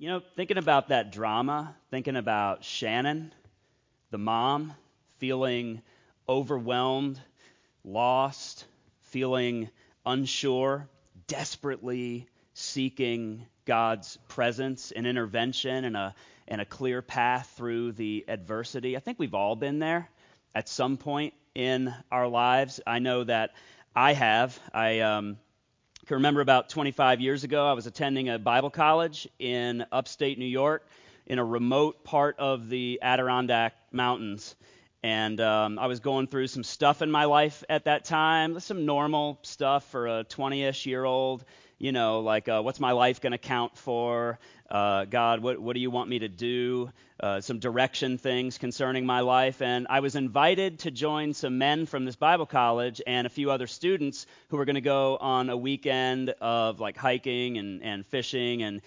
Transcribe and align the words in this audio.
you 0.00 0.08
know, 0.08 0.22
thinking 0.34 0.56
about 0.56 0.88
that 0.88 1.12
drama, 1.12 1.76
thinking 1.90 2.16
about 2.16 2.64
Shannon, 2.64 3.34
the 4.10 4.16
mom, 4.16 4.72
feeling 5.18 5.82
overwhelmed, 6.26 7.20
lost, 7.84 8.64
feeling 9.02 9.68
unsure, 10.06 10.88
desperately 11.26 12.26
seeking 12.54 13.44
God's 13.66 14.16
presence 14.26 14.90
and 14.90 15.06
intervention 15.06 15.84
and 15.84 15.98
a, 15.98 16.14
and 16.48 16.62
a 16.62 16.64
clear 16.64 17.02
path 17.02 17.52
through 17.58 17.92
the 17.92 18.24
adversity. 18.26 18.96
I 18.96 19.00
think 19.00 19.18
we've 19.18 19.34
all 19.34 19.54
been 19.54 19.80
there 19.80 20.08
at 20.54 20.66
some 20.66 20.96
point 20.96 21.34
in 21.54 21.94
our 22.10 22.26
lives. 22.26 22.80
I 22.86 23.00
know 23.00 23.24
that 23.24 23.50
I 23.94 24.14
have. 24.14 24.58
I 24.72 25.00
um, 25.00 25.36
can 26.10 26.16
remember 26.16 26.40
about 26.40 26.68
25 26.68 27.20
years 27.20 27.44
ago, 27.44 27.68
I 27.68 27.74
was 27.74 27.86
attending 27.86 28.30
a 28.30 28.36
Bible 28.36 28.68
college 28.68 29.28
in 29.38 29.86
upstate 29.92 30.40
New 30.40 30.44
York 30.44 30.84
in 31.28 31.38
a 31.38 31.44
remote 31.44 32.02
part 32.02 32.34
of 32.40 32.68
the 32.68 32.98
Adirondack 33.00 33.74
Mountains. 33.92 34.56
And 35.04 35.40
um, 35.40 35.78
I 35.78 35.86
was 35.86 36.00
going 36.00 36.26
through 36.26 36.48
some 36.48 36.64
stuff 36.64 37.00
in 37.00 37.12
my 37.12 37.26
life 37.26 37.62
at 37.68 37.84
that 37.84 38.04
time, 38.04 38.58
some 38.58 38.86
normal 38.86 39.38
stuff 39.42 39.88
for 39.92 40.08
a 40.08 40.24
20 40.24 40.64
ish 40.64 40.84
year 40.84 41.04
old. 41.04 41.44
You 41.78 41.92
know, 41.92 42.18
like 42.22 42.48
uh, 42.48 42.60
what's 42.60 42.80
my 42.80 42.90
life 42.90 43.20
going 43.20 43.30
to 43.30 43.38
count 43.38 43.78
for? 43.78 44.40
Uh, 44.70 45.04
God, 45.04 45.40
what, 45.40 45.58
what 45.58 45.74
do 45.74 45.80
you 45.80 45.90
want 45.90 46.08
me 46.08 46.20
to 46.20 46.28
do? 46.28 46.90
Uh, 47.18 47.40
some 47.40 47.58
direction 47.58 48.18
things 48.18 48.56
concerning 48.56 49.04
my 49.04 49.20
life. 49.20 49.60
And 49.62 49.86
I 49.90 50.00
was 50.00 50.14
invited 50.14 50.78
to 50.80 50.90
join 50.90 51.34
some 51.34 51.58
men 51.58 51.86
from 51.86 52.04
this 52.04 52.16
Bible 52.16 52.46
college 52.46 53.02
and 53.06 53.26
a 53.26 53.30
few 53.30 53.50
other 53.50 53.66
students 53.66 54.26
who 54.48 54.56
were 54.56 54.64
going 54.64 54.76
to 54.76 54.80
go 54.80 55.16
on 55.16 55.50
a 55.50 55.56
weekend 55.56 56.30
of 56.40 56.78
like 56.80 56.96
hiking 56.96 57.58
and, 57.58 57.82
and 57.82 58.06
fishing 58.06 58.62
and 58.62 58.80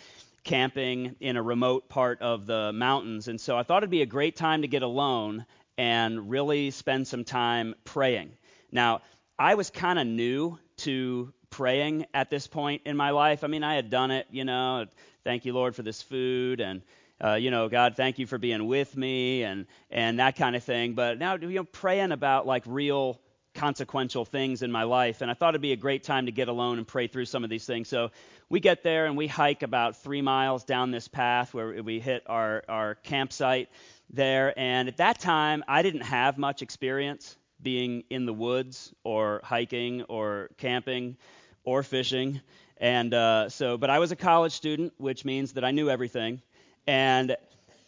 camping 0.44 1.16
in 1.20 1.38
a 1.38 1.44
remote 1.44 1.90
part 1.90 2.22
of 2.22 2.46
the 2.46 2.72
mountains. 2.74 3.28
And 3.28 3.40
so 3.40 3.58
I 3.58 3.64
thought 3.64 3.84
it'd 3.84 3.90
be 3.90 4.02
a 4.02 4.08
great 4.08 4.36
time 4.36 4.62
to 4.62 4.68
get 4.68 4.84
alone 4.84 5.46
and 5.78 6.30
really 6.30 6.72
spend 6.72 7.08
some 7.08 7.24
time 7.24 7.76
praying. 7.84 8.32
Now, 8.72 9.02
I 9.38 9.56
was 9.56 9.70
kind 9.70 10.00
of 10.00 10.08
new 10.08 10.60
to 10.78 11.34
praying 11.50 12.06
at 12.14 12.30
this 12.30 12.48
point 12.48 12.82
in 12.86 12.98
my 12.98 13.12
life. 13.12 13.44
I 13.44 13.48
mean, 13.48 13.64
I 13.64 13.76
had 13.76 13.90
done 13.90 14.12
it, 14.12 14.28
you 14.32 14.44
know, 14.44 14.86
thank 15.24 15.46
you, 15.46 15.54
Lord, 15.54 15.76
for 15.76 15.84
this 15.84 16.02
food, 16.02 16.60
and, 16.60 16.82
uh, 17.24 17.34
you 17.34 17.52
know, 17.52 17.70
God, 17.70 17.96
thank 17.96 18.20
you 18.20 18.28
for 18.28 18.38
being 18.38 18.68
with 18.68 18.96
me, 18.98 19.44
and, 19.44 19.66
and 19.90 20.20
that 20.20 20.36
kind 20.36 20.56
of 20.56 20.64
thing. 20.64 20.94
But 20.94 21.20
now, 21.20 21.36
you 21.36 21.50
know, 21.50 21.64
praying 21.64 22.12
about 22.12 22.46
like 22.46 22.64
real 22.66 23.20
consequential 23.54 24.26
things 24.26 24.64
in 24.64 24.72
my 24.72 24.84
life. 24.84 25.22
And 25.22 25.30
I 25.30 25.34
thought 25.34 25.50
it'd 25.50 25.62
be 25.62 25.74
a 25.74 25.78
great 25.78 26.04
time 26.04 26.26
to 26.26 26.32
get 26.32 26.48
alone 26.48 26.78
and 26.78 26.88
pray 26.88 27.08
through 27.08 27.26
some 27.26 27.44
of 27.44 27.50
these 27.50 27.66
things. 27.66 27.88
So 27.88 28.12
we 28.50 28.60
get 28.60 28.84
there 28.84 29.06
and 29.06 29.16
we 29.16 29.28
hike 29.28 29.64
about 29.64 29.98
three 29.98 30.22
miles 30.22 30.64
down 30.64 30.92
this 30.92 31.08
path 31.08 31.54
where 31.54 31.82
we 31.84 32.00
hit 32.00 32.24
our, 32.26 32.64
our 32.68 32.96
campsite 32.96 33.70
there. 34.10 34.58
And 34.58 34.88
at 34.88 34.98
that 34.98 35.20
time, 35.20 35.64
I 35.68 35.82
didn't 35.82 36.02
have 36.02 36.38
much 36.38 36.62
experience 36.62 37.38
being 37.62 38.04
in 38.10 38.26
the 38.26 38.34
woods 38.34 38.94
or 39.04 39.40
hiking 39.44 40.02
or 40.04 40.50
camping 40.58 41.18
or 41.64 41.84
fishing. 41.84 42.42
And 42.78 43.14
uh, 43.14 43.50
so, 43.50 43.78
but 43.78 43.90
I 43.90 44.00
was 44.00 44.12
a 44.12 44.16
college 44.16 44.54
student, 44.54 44.94
which 44.98 45.26
means 45.26 45.54
that 45.54 45.64
I 45.64 45.72
knew 45.72 45.90
everything. 45.90 46.42
And 46.88 47.38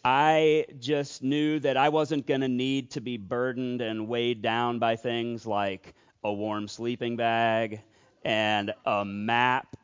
I 0.04 0.66
just 0.78 1.22
knew 1.22 1.58
that 1.60 1.76
I 1.76 1.88
wasn't 1.88 2.26
going 2.26 2.42
to 2.42 2.48
need 2.48 2.92
to 2.92 3.00
be 3.00 3.16
burdened 3.16 3.80
and 3.80 4.08
weighed 4.08 4.40
down 4.40 4.78
by 4.78 4.96
things 4.96 5.46
like 5.46 5.94
a 6.22 6.32
warm 6.32 6.68
sleeping 6.68 7.16
bag 7.16 7.80
and 8.24 8.72
a 8.84 9.04
map 9.04 9.76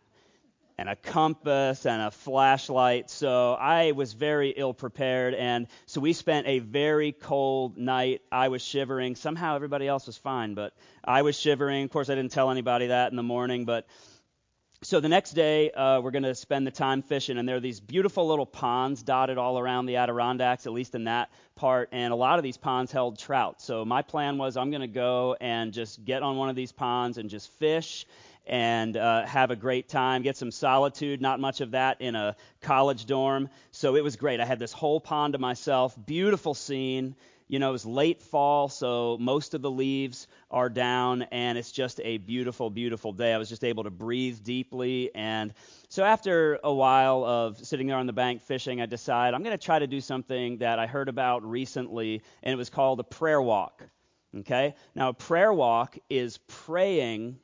and 0.79 0.89
a 0.89 0.97
compass 0.97 1.87
and 1.87 2.01
a 2.03 2.11
flashlight. 2.11 3.11
So 3.11 3.55
I 3.55 3.93
was 3.93 4.13
very 4.15 4.51
ill 4.51 4.73
prepared. 4.73 5.35
And 5.35 5.67
so 5.87 6.01
we 6.01 6.13
spent 6.13 6.47
a 6.47 6.61
very 6.61 7.13
cold 7.13 7.77
night. 7.77 8.23
I 8.31 8.49
was 8.49 8.63
shivering. 8.63 9.17
Somehow 9.17 9.57
everybody 9.57 9.87
else 9.87 10.07
was 10.07 10.17
fine, 10.17 10.55
but 10.55 10.73
I 11.05 11.23
was 11.23 11.39
shivering. 11.39 11.85
Of 11.85 11.91
course, 11.91 12.09
I 12.11 12.15
didn't 12.15 12.33
tell 12.33 12.51
anybody 12.51 12.87
that 12.89 13.11
in 13.11 13.17
the 13.17 13.23
morning, 13.23 13.65
but. 13.65 13.87
So 14.85 14.99
the 14.99 15.09
next 15.09 15.31
day, 15.35 15.71
uh, 15.71 16.01
we're 16.01 16.11
going 16.11 16.25
to 16.25 16.35
spend 16.35 16.67
the 16.67 16.73
time 16.73 17.03
fishing, 17.03 17.39
and 17.39 17.49
there 17.49 17.55
are 17.55 17.61
these 17.61 17.79
beautiful 17.79 18.27
little 18.27 18.45
ponds 18.45 19.05
dotted 19.05 19.39
all 19.39 19.57
around 19.57 19.87
the 19.87 19.95
Adirondacks, 19.95 20.67
at 20.67 20.73
least 20.73 20.97
in 20.97 21.05
that 21.05 21.31
part, 21.55 21.91
and 21.93 22.13
a 22.13 22.17
lot 22.17 22.41
of 22.41 22.43
these 22.43 22.57
ponds 22.57 22.91
held 22.91 23.17
trout. 23.17 23.63
So 23.63 23.85
my 23.85 24.03
plan 24.03 24.39
was 24.39 24.57
I'm 24.57 24.71
going 24.71 24.81
to 24.81 24.89
go 24.89 25.37
and 25.41 25.73
just 25.73 26.05
get 26.05 26.25
on 26.25 26.37
one 26.37 26.49
of 26.49 26.57
these 26.57 26.73
ponds 26.73 27.17
and 27.17 27.31
just 27.31 27.53
fish 27.61 28.07
and 28.45 28.97
uh, 28.97 29.25
have 29.25 29.53
a 29.53 29.57
great 29.57 29.89
time, 29.89 30.23
get 30.23 30.37
some 30.37 30.51
solitude, 30.51 31.21
not 31.21 31.39
much 31.39 31.61
of 31.61 31.71
that 31.71 32.01
in 32.01 32.17
a 32.17 32.35
college 32.61 33.07
dorm. 33.07 33.51
So 33.71 33.95
it 33.95 34.03
was 34.03 34.17
great. 34.17 34.41
I 34.41 34.45
had 34.45 34.59
this 34.59 34.73
whole 34.73 35.01
pond 35.01 35.35
to 35.35 35.39
myself, 35.39 35.97
beautiful 36.07 36.55
scene. 36.55 37.15
You 37.53 37.59
know, 37.59 37.75
it's 37.75 37.85
late 37.85 38.23
fall, 38.23 38.71
so 38.71 39.19
most 39.21 39.53
of 39.53 39.61
the 39.61 39.71
leaves 39.71 40.27
are 40.51 40.71
down, 40.71 41.21
and 41.25 41.59
it's 41.59 41.71
just 41.71 42.01
a 42.03 42.17
beautiful, 42.17 42.71
beautiful 42.71 43.13
day. 43.13 43.35
I 43.35 43.37
was 43.37 43.51
just 43.51 43.63
able 43.63 43.85
to 43.85 43.91
breathe 43.91 44.39
deeply. 44.43 45.11
And 45.15 45.53
so 45.91 46.03
after 46.03 46.59
a 46.65 46.73
while 46.73 47.23
of 47.27 47.59
sitting 47.59 47.89
there 47.89 47.99
on 47.99 48.07
the 48.07 48.13
bank 48.15 48.41
fishing, 48.41 48.81
I 48.81 48.87
decided 48.87 49.35
I'm 49.35 49.43
going 49.43 49.55
to 49.55 49.63
try 49.63 49.79
to 49.79 49.87
do 49.87 50.01
something 50.01 50.57
that 50.59 50.79
I 50.79 50.87
heard 50.87 51.11
about 51.11 51.45
recently, 51.45 52.23
and 52.43 52.55
it 52.55 52.57
was 52.57 52.71
called 52.71 53.01
a 53.01 53.05
prayer 53.05 53.43
walk. 53.43 53.83
Okay? 54.39 54.75
Now, 54.95 55.11
a 55.11 55.13
prayer 55.13 55.53
walk 55.53 55.99
is 56.09 56.39
praying 56.49 57.39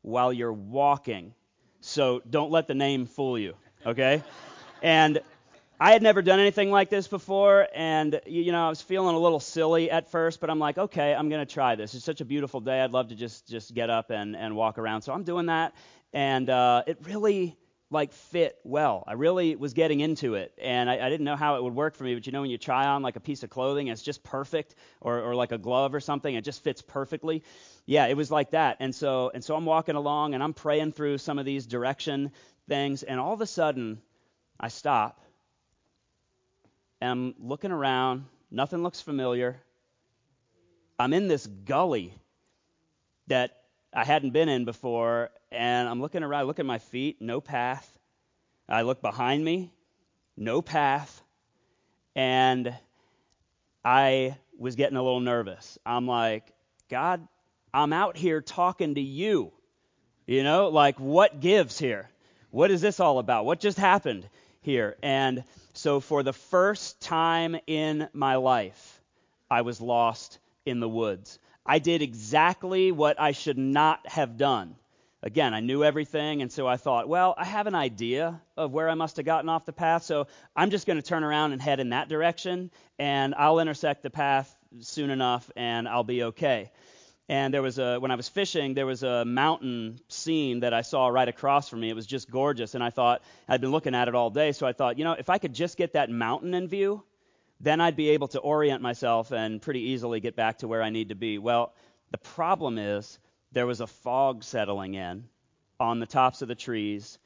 while 0.00 0.32
you're 0.32 0.50
walking. 0.50 1.34
So 1.82 2.22
don't 2.30 2.50
let 2.50 2.68
the 2.68 2.74
name 2.74 3.04
fool 3.04 3.38
you, 3.38 3.54
okay? 3.84 4.22
and 4.82 5.20
I 5.82 5.90
had 5.90 6.00
never 6.00 6.22
done 6.22 6.38
anything 6.38 6.70
like 6.70 6.90
this 6.90 7.08
before, 7.08 7.66
and 7.74 8.20
you 8.24 8.52
know 8.52 8.66
I 8.66 8.68
was 8.68 8.80
feeling 8.80 9.16
a 9.16 9.18
little 9.18 9.40
silly 9.40 9.90
at 9.90 10.08
first, 10.12 10.38
but 10.38 10.48
I'm 10.48 10.60
like, 10.60 10.78
okay, 10.78 11.12
I'm 11.12 11.28
gonna 11.28 11.44
try 11.44 11.74
this. 11.74 11.92
It's 11.96 12.04
such 12.04 12.20
a 12.20 12.24
beautiful 12.24 12.60
day. 12.60 12.80
I'd 12.80 12.92
love 12.92 13.08
to 13.08 13.16
just 13.16 13.48
just 13.48 13.74
get 13.74 13.90
up 13.90 14.10
and 14.10 14.36
and 14.36 14.54
walk 14.54 14.78
around. 14.78 15.02
So 15.02 15.12
I'm 15.12 15.24
doing 15.24 15.46
that, 15.46 15.74
and 16.12 16.48
uh, 16.48 16.84
it 16.86 16.98
really 17.02 17.56
like 17.90 18.12
fit 18.12 18.60
well. 18.62 19.02
I 19.08 19.14
really 19.14 19.56
was 19.56 19.72
getting 19.72 19.98
into 19.98 20.36
it, 20.36 20.56
and 20.62 20.88
I, 20.88 21.04
I, 21.04 21.10
didn't 21.10 21.24
know 21.24 21.34
how 21.34 21.56
it 21.56 21.64
would 21.64 21.74
work 21.74 21.96
for 21.96 22.04
me. 22.04 22.14
But 22.14 22.26
you 22.26 22.32
know, 22.32 22.42
when 22.42 22.50
you 22.50 22.58
try 22.58 22.86
on 22.86 23.02
like 23.02 23.16
a 23.16 23.20
piece 23.20 23.42
of 23.42 23.50
clothing, 23.50 23.88
it's 23.88 24.02
just 24.02 24.22
perfect, 24.22 24.76
or, 25.00 25.18
or 25.18 25.34
like 25.34 25.50
a 25.50 25.58
glove 25.58 25.96
or 25.96 26.00
something, 26.00 26.32
it 26.32 26.44
just 26.44 26.62
fits 26.62 26.80
perfectly. 26.80 27.42
Yeah, 27.86 28.06
it 28.06 28.16
was 28.16 28.30
like 28.30 28.52
that. 28.52 28.76
And 28.78 28.94
so, 28.94 29.32
and 29.34 29.42
so 29.42 29.56
I'm 29.56 29.66
walking 29.66 29.96
along, 29.96 30.34
and 30.34 30.44
I'm 30.44 30.54
praying 30.54 30.92
through 30.92 31.18
some 31.18 31.40
of 31.40 31.44
these 31.44 31.66
direction 31.66 32.30
things, 32.68 33.02
and 33.02 33.18
all 33.18 33.34
of 33.34 33.40
a 33.40 33.46
sudden, 33.46 34.00
I 34.60 34.68
stop, 34.68 35.20
and 37.02 37.10
I'm 37.10 37.34
looking 37.40 37.72
around. 37.72 38.26
Nothing 38.48 38.84
looks 38.84 39.00
familiar. 39.00 39.60
I'm 41.00 41.12
in 41.12 41.26
this 41.26 41.44
gully 41.48 42.14
that 43.26 43.56
I 43.92 44.04
hadn't 44.04 44.30
been 44.30 44.48
in 44.48 44.64
before, 44.64 45.30
and 45.50 45.88
I'm 45.88 46.00
looking 46.00 46.22
around, 46.22 46.42
I 46.42 46.44
look 46.44 46.60
at 46.60 46.64
my 46.64 46.78
feet, 46.78 47.20
no 47.20 47.40
path. 47.40 47.98
I 48.68 48.82
look 48.82 49.02
behind 49.02 49.44
me, 49.44 49.72
no 50.36 50.62
path. 50.62 51.20
And 52.14 52.72
I 53.84 54.36
was 54.56 54.76
getting 54.76 54.96
a 54.96 55.02
little 55.02 55.18
nervous. 55.18 55.78
I'm 55.84 56.06
like, 56.06 56.52
God, 56.88 57.26
I'm 57.74 57.92
out 57.92 58.16
here 58.16 58.40
talking 58.40 58.94
to 58.94 59.00
you. 59.00 59.52
You 60.24 60.44
know, 60.44 60.68
like 60.68 61.00
what 61.00 61.40
gives 61.40 61.80
here? 61.80 62.08
What 62.52 62.70
is 62.70 62.80
this 62.80 63.00
all 63.00 63.18
about? 63.18 63.44
What 63.44 63.58
just 63.58 63.76
happened 63.76 64.28
here? 64.62 64.96
And 65.02 65.44
so, 65.74 66.00
for 66.00 66.22
the 66.22 66.32
first 66.32 67.00
time 67.00 67.56
in 67.66 68.08
my 68.12 68.36
life, 68.36 69.00
I 69.50 69.62
was 69.62 69.80
lost 69.80 70.38
in 70.64 70.80
the 70.80 70.88
woods. 70.88 71.38
I 71.64 71.78
did 71.78 72.02
exactly 72.02 72.90
what 72.90 73.20
I 73.20 73.32
should 73.32 73.58
not 73.58 74.06
have 74.08 74.36
done. 74.36 74.74
Again, 75.24 75.54
I 75.54 75.60
knew 75.60 75.84
everything, 75.84 76.42
and 76.42 76.50
so 76.50 76.66
I 76.66 76.76
thought, 76.76 77.08
well, 77.08 77.34
I 77.38 77.44
have 77.44 77.68
an 77.68 77.76
idea 77.76 78.40
of 78.56 78.72
where 78.72 78.88
I 78.88 78.94
must 78.94 79.18
have 79.18 79.26
gotten 79.26 79.48
off 79.48 79.64
the 79.64 79.72
path, 79.72 80.02
so 80.02 80.26
I'm 80.56 80.70
just 80.70 80.84
going 80.84 81.00
to 81.00 81.06
turn 81.06 81.22
around 81.22 81.52
and 81.52 81.62
head 81.62 81.78
in 81.78 81.90
that 81.90 82.08
direction, 82.08 82.72
and 82.98 83.32
I'll 83.36 83.60
intersect 83.60 84.02
the 84.02 84.10
path 84.10 84.52
soon 84.80 85.10
enough, 85.10 85.48
and 85.54 85.88
I'll 85.88 86.02
be 86.02 86.24
okay. 86.24 86.72
And 87.28 87.54
there 87.54 87.62
was 87.62 87.78
a, 87.78 87.98
when 87.98 88.10
I 88.10 88.14
was 88.14 88.28
fishing, 88.28 88.74
there 88.74 88.86
was 88.86 89.02
a 89.02 89.24
mountain 89.24 90.00
scene 90.08 90.60
that 90.60 90.74
I 90.74 90.82
saw 90.82 91.08
right 91.08 91.28
across 91.28 91.68
from 91.68 91.80
me. 91.80 91.88
It 91.88 91.96
was 91.96 92.06
just 92.06 92.30
gorgeous, 92.30 92.74
and 92.74 92.82
I 92.82 92.90
thought, 92.90 93.22
I'd 93.48 93.60
been 93.60 93.70
looking 93.70 93.94
at 93.94 94.08
it 94.08 94.14
all 94.14 94.28
day, 94.28 94.52
so 94.52 94.66
I 94.66 94.72
thought, 94.72 94.98
you 94.98 95.04
know, 95.04 95.12
if 95.12 95.30
I 95.30 95.38
could 95.38 95.54
just 95.54 95.76
get 95.76 95.92
that 95.92 96.10
mountain 96.10 96.52
in 96.54 96.68
view, 96.68 97.04
then 97.60 97.80
I'd 97.80 97.96
be 97.96 98.10
able 98.10 98.28
to 98.28 98.40
orient 98.40 98.82
myself 98.82 99.30
and 99.32 99.62
pretty 99.62 99.80
easily 99.80 100.18
get 100.18 100.34
back 100.34 100.58
to 100.58 100.68
where 100.68 100.82
I 100.82 100.90
need 100.90 101.10
to 101.10 101.14
be. 101.14 101.38
Well, 101.38 101.74
the 102.10 102.18
problem 102.18 102.76
is 102.76 103.18
there 103.52 103.66
was 103.66 103.80
a 103.80 103.86
fog 103.86 104.42
settling 104.42 104.94
in 104.94 105.24
on 105.78 106.00
the 106.00 106.06
tops 106.06 106.42
of 106.42 106.48
the 106.48 106.54
trees, 106.56 107.18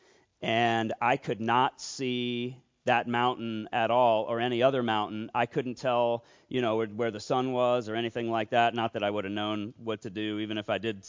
and 0.42 0.92
I 1.00 1.16
could 1.16 1.40
not 1.40 1.80
see 1.80 2.58
that 2.86 3.06
mountain 3.06 3.68
at 3.72 3.90
all 3.90 4.24
or 4.24 4.40
any 4.40 4.62
other 4.62 4.82
mountain. 4.82 5.30
I 5.34 5.46
couldn't 5.46 5.76
tell, 5.76 6.24
you 6.48 6.62
know, 6.62 6.84
where, 6.84 7.10
the 7.10 7.20
sun 7.20 7.52
was 7.52 7.88
or 7.88 7.94
anything 7.94 8.30
like 8.30 8.50
that. 8.50 8.74
Not 8.74 8.94
that 8.94 9.02
I 9.04 9.10
would 9.10 9.24
have 9.24 9.32
known 9.32 9.74
what 9.82 10.02
to 10.02 10.10
do, 10.10 10.38
even 10.38 10.56
if 10.58 10.70
I 10.70 10.78
did 10.78 11.04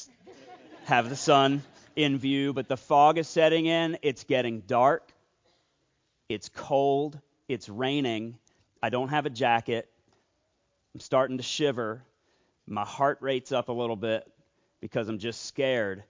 have 0.85 1.09
the 1.09 1.15
sun 1.15 1.63
in 1.95 2.17
view. 2.17 2.53
But 2.53 2.67
the 2.67 2.77
fog 2.77 3.17
is 3.17 3.27
setting 3.27 3.65
in. 3.65 3.97
It's 4.01 4.23
getting 4.23 4.61
dark. 4.61 5.11
It's 6.29 6.49
cold. 6.49 7.19
It's 7.47 7.69
raining. 7.69 8.37
I 8.83 8.89
don't 8.89 9.09
have 9.09 9.25
a 9.25 9.31
jacket. 9.31 9.89
I'm 10.93 10.99
starting 10.99 11.37
to 11.37 11.43
shiver. 11.43 12.03
My 12.67 12.85
heart 12.85 13.19
rate's 13.21 13.51
up 13.51 13.69
a 13.69 13.73
little 13.73 13.95
bit 13.95 14.29
because 14.81 15.07
I'm 15.07 15.19
just 15.19 15.45
scared. 15.45 16.03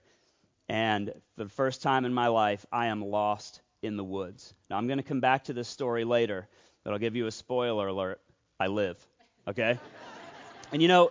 And 0.68 1.12
for 1.36 1.44
the 1.44 1.50
first 1.50 1.82
time 1.82 2.04
in 2.04 2.12
my 2.12 2.28
life, 2.28 2.66
I 2.72 2.86
am 2.86 3.04
lost 3.04 3.60
in 3.82 3.96
the 3.96 4.04
woods. 4.04 4.54
Now, 4.70 4.76
I'm 4.76 4.86
going 4.86 4.98
to 4.98 5.04
come 5.04 5.20
back 5.20 5.44
to 5.44 5.52
this 5.52 5.68
story 5.68 6.04
later, 6.04 6.48
but 6.84 6.92
I'll 6.92 6.98
give 6.98 7.16
you 7.16 7.26
a 7.26 7.30
spoiler 7.30 7.88
alert. 7.88 8.20
I 8.58 8.66
live. 8.66 8.96
Okay? 9.46 9.78
and 10.72 10.82
you 10.82 10.88
know, 10.88 11.10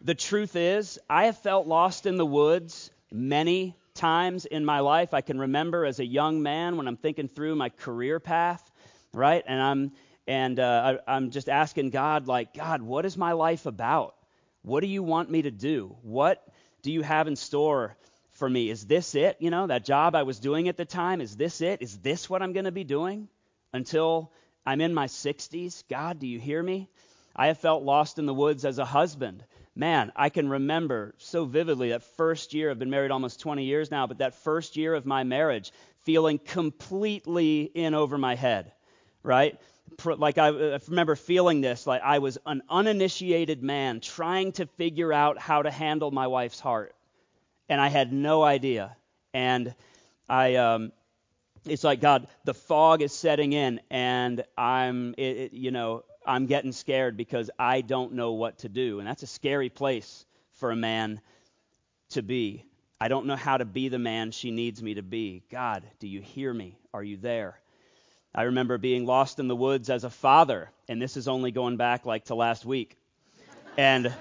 the 0.00 0.14
truth 0.14 0.56
is, 0.56 0.98
I 1.08 1.26
have 1.26 1.38
felt 1.38 1.66
lost 1.66 2.06
in 2.06 2.16
the 2.16 2.26
woods 2.26 2.90
many 3.10 3.76
times 3.94 4.44
in 4.44 4.64
my 4.64 4.80
life. 4.80 5.14
I 5.14 5.20
can 5.20 5.38
remember 5.38 5.84
as 5.84 6.00
a 6.00 6.06
young 6.06 6.42
man 6.42 6.76
when 6.76 6.86
I'm 6.86 6.96
thinking 6.96 7.28
through 7.28 7.56
my 7.56 7.70
career 7.70 8.20
path, 8.20 8.70
right? 9.12 9.42
And 9.46 9.60
I'm 9.60 9.92
and 10.28 10.58
uh, 10.58 10.98
I, 11.06 11.14
I'm 11.16 11.30
just 11.30 11.48
asking 11.48 11.90
God, 11.90 12.26
like, 12.26 12.52
God, 12.52 12.82
what 12.82 13.06
is 13.06 13.16
my 13.16 13.32
life 13.32 13.64
about? 13.66 14.16
What 14.62 14.80
do 14.80 14.88
you 14.88 15.02
want 15.02 15.30
me 15.30 15.42
to 15.42 15.52
do? 15.52 15.96
What 16.02 16.42
do 16.82 16.90
you 16.90 17.02
have 17.02 17.28
in 17.28 17.36
store 17.36 17.96
for 18.36 18.48
me? 18.48 18.70
Is 18.70 18.86
this 18.86 19.14
it? 19.14 19.36
You 19.40 19.50
know, 19.50 19.66
that 19.66 19.84
job 19.84 20.14
I 20.14 20.22
was 20.22 20.38
doing 20.38 20.68
at 20.68 20.76
the 20.76 20.84
time, 20.84 21.20
is 21.20 21.36
this 21.36 21.60
it? 21.60 21.82
Is 21.82 21.98
this 21.98 22.30
what 22.30 22.42
I'm 22.42 22.52
going 22.52 22.64
to 22.64 22.72
be 22.72 22.84
doing 22.84 23.28
until 23.72 24.32
I'm 24.64 24.80
in 24.80 24.94
my 24.94 25.06
60s? 25.06 25.84
God, 25.88 26.18
do 26.18 26.26
you 26.26 26.38
hear 26.38 26.62
me? 26.62 26.88
I 27.34 27.48
have 27.48 27.58
felt 27.58 27.82
lost 27.82 28.18
in 28.18 28.26
the 28.26 28.34
woods 28.34 28.64
as 28.64 28.78
a 28.78 28.84
husband. 28.84 29.44
Man, 29.74 30.10
I 30.16 30.30
can 30.30 30.48
remember 30.48 31.14
so 31.18 31.44
vividly 31.44 31.90
that 31.90 32.02
first 32.02 32.54
year, 32.54 32.70
I've 32.70 32.78
been 32.78 32.90
married 32.90 33.10
almost 33.10 33.40
20 33.40 33.64
years 33.64 33.90
now, 33.90 34.06
but 34.06 34.18
that 34.18 34.34
first 34.34 34.76
year 34.76 34.94
of 34.94 35.04
my 35.04 35.22
marriage, 35.22 35.72
feeling 36.04 36.38
completely 36.38 37.62
in 37.62 37.92
over 37.92 38.16
my 38.16 38.34
head, 38.34 38.72
right? 39.22 39.60
Like 40.04 40.38
I, 40.38 40.48
I 40.48 40.78
remember 40.88 41.14
feeling 41.14 41.60
this, 41.60 41.86
like 41.86 42.02
I 42.02 42.18
was 42.18 42.38
an 42.46 42.62
uninitiated 42.70 43.62
man 43.62 44.00
trying 44.00 44.52
to 44.52 44.66
figure 44.66 45.12
out 45.12 45.38
how 45.38 45.62
to 45.62 45.70
handle 45.70 46.10
my 46.10 46.26
wife's 46.26 46.58
heart 46.58 46.95
and 47.68 47.80
I 47.80 47.88
had 47.88 48.12
no 48.12 48.42
idea. 48.42 48.96
And 49.34 49.74
I, 50.28 50.56
um, 50.56 50.92
it's 51.64 51.84
like 51.84 52.00
God, 52.00 52.28
the 52.44 52.54
fog 52.54 53.02
is 53.02 53.12
setting 53.12 53.52
in, 53.52 53.80
and 53.90 54.44
I'm, 54.56 55.14
it, 55.18 55.36
it, 55.36 55.52
you 55.52 55.70
know, 55.70 56.04
I'm 56.24 56.46
getting 56.46 56.72
scared 56.72 57.16
because 57.16 57.50
I 57.58 57.80
don't 57.80 58.14
know 58.14 58.32
what 58.32 58.58
to 58.58 58.68
do, 58.68 58.98
and 58.98 59.06
that's 59.06 59.22
a 59.22 59.28
scary 59.28 59.68
place 59.68 60.24
for 60.54 60.70
a 60.70 60.76
man 60.76 61.20
to 62.10 62.22
be. 62.22 62.64
I 63.00 63.08
don't 63.08 63.26
know 63.26 63.36
how 63.36 63.58
to 63.58 63.64
be 63.64 63.88
the 63.88 63.98
man 63.98 64.30
she 64.30 64.50
needs 64.50 64.82
me 64.82 64.94
to 64.94 65.02
be. 65.02 65.42
God, 65.50 65.84
do 65.98 66.08
you 66.08 66.20
hear 66.20 66.52
me? 66.52 66.78
Are 66.94 67.04
you 67.04 67.16
there? 67.16 67.60
I 68.34 68.42
remember 68.42 68.78
being 68.78 69.06
lost 69.06 69.38
in 69.38 69.48
the 69.48 69.56
woods 69.56 69.90
as 69.90 70.04
a 70.04 70.10
father, 70.10 70.70
and 70.88 71.00
this 71.00 71.16
is 71.16 71.28
only 71.28 71.50
going 71.50 71.76
back 71.76 72.06
like 72.06 72.26
to 72.26 72.34
last 72.34 72.64
week. 72.64 72.96
And 73.76 74.12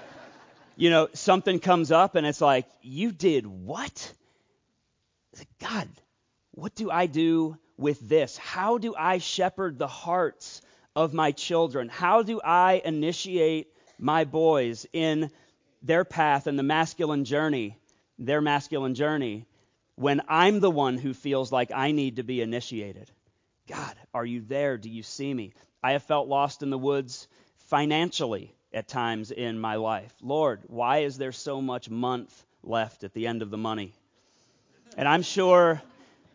you 0.75 0.89
know, 0.89 1.09
something 1.13 1.59
comes 1.59 1.91
up 1.91 2.15
and 2.15 2.25
it's 2.25 2.41
like, 2.41 2.65
you 2.81 3.11
did 3.11 3.45
what? 3.45 4.13
God, 5.59 5.89
what 6.51 6.75
do 6.75 6.89
I 6.89 7.05
do 7.07 7.57
with 7.77 7.99
this? 8.07 8.37
How 8.37 8.77
do 8.77 8.95
I 8.97 9.17
shepherd 9.17 9.77
the 9.77 9.87
hearts 9.87 10.61
of 10.95 11.13
my 11.13 11.31
children? 11.31 11.89
How 11.89 12.23
do 12.23 12.39
I 12.41 12.81
initiate 12.83 13.67
my 13.99 14.23
boys 14.23 14.85
in 14.93 15.31
their 15.81 16.05
path 16.05 16.47
and 16.47 16.57
the 16.57 16.63
masculine 16.63 17.25
journey, 17.25 17.77
their 18.17 18.41
masculine 18.41 18.95
journey, 18.95 19.45
when 19.95 20.21
I'm 20.27 20.59
the 20.59 20.71
one 20.71 20.97
who 20.97 21.13
feels 21.13 21.51
like 21.51 21.71
I 21.73 21.91
need 21.91 22.17
to 22.17 22.23
be 22.23 22.41
initiated? 22.41 23.11
God, 23.67 23.95
are 24.13 24.25
you 24.25 24.41
there? 24.41 24.77
Do 24.77 24.89
you 24.89 25.03
see 25.03 25.33
me? 25.33 25.53
I 25.83 25.93
have 25.93 26.03
felt 26.03 26.27
lost 26.27 26.63
in 26.63 26.69
the 26.69 26.77
woods 26.77 27.27
financially 27.67 28.54
at 28.75 28.87
times 28.87 29.31
in 29.31 29.57
my 29.57 29.75
life. 29.75 30.13
Lord, 30.21 30.61
why 30.67 30.99
is 30.99 31.17
there 31.17 31.31
so 31.31 31.61
much 31.61 31.89
month 31.89 32.45
left 32.61 33.03
at 33.03 33.13
the 33.13 33.25
end 33.25 33.41
of 33.41 33.49
the 33.49 33.57
money? 33.57 33.93
And 34.97 35.07
I'm 35.07 35.23
sure 35.23 35.81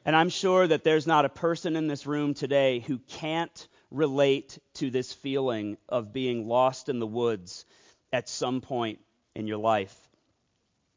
and 0.06 0.16
I'm 0.16 0.30
sure 0.30 0.66
that 0.66 0.82
there's 0.82 1.06
not 1.06 1.26
a 1.26 1.28
person 1.28 1.76
in 1.76 1.86
this 1.86 2.06
room 2.06 2.32
today 2.32 2.80
who 2.80 2.98
can't 2.98 3.68
relate 3.90 4.58
to 4.74 4.90
this 4.90 5.12
feeling 5.12 5.76
of 5.88 6.12
being 6.12 6.48
lost 6.48 6.88
in 6.88 6.98
the 6.98 7.06
woods 7.06 7.66
at 8.12 8.28
some 8.28 8.62
point 8.62 8.98
in 9.34 9.46
your 9.46 9.58
life. 9.58 9.94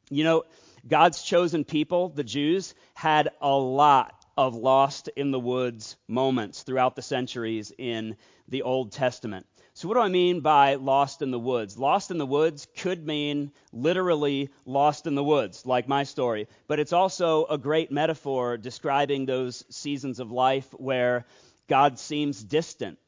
You 0.10 0.24
know, 0.24 0.44
God's 0.88 1.22
chosen 1.22 1.66
people, 1.66 2.10
the 2.10 2.24
Jews, 2.24 2.75
had 2.94 3.30
a 3.42 3.56
lot 3.56 4.16
of 4.38 4.56
lost 4.56 5.10
in 5.10 5.31
the 5.31 5.40
woods 5.40 5.98
moments 6.07 6.63
throughout 6.63 6.95
the 6.95 7.01
centuries 7.01 7.74
in 7.78 8.16
the 8.48 8.62
Old 8.62 8.94
Testament. 8.94 9.45
So, 9.75 9.88
what 9.88 9.96
do 9.96 10.02
I 10.02 10.10
mean 10.10 10.42
by 10.42 10.75
lost 10.75 11.24
in 11.24 11.31
the 11.31 11.40
woods? 11.40 11.80
Lost 11.80 12.12
in 12.12 12.20
the 12.20 12.28
woods 12.28 12.68
could 12.78 13.08
mean 13.08 13.52
literally 13.72 14.52
lost 14.66 15.08
in 15.08 15.16
the 15.16 15.24
woods, 15.24 15.66
like 15.66 15.88
my 15.88 16.04
story, 16.04 16.48
but 16.68 16.80
it's 16.80 16.94
also 16.94 17.46
a 17.46 17.58
great 17.58 17.92
metaphor 17.92 18.58
describing 18.58 19.25
those 19.25 19.66
seasons 19.70 20.20
of 20.20 20.31
life 20.31 20.72
where 20.78 21.25
God 21.68 21.98
seems 21.98 22.44
distant. 22.44 23.00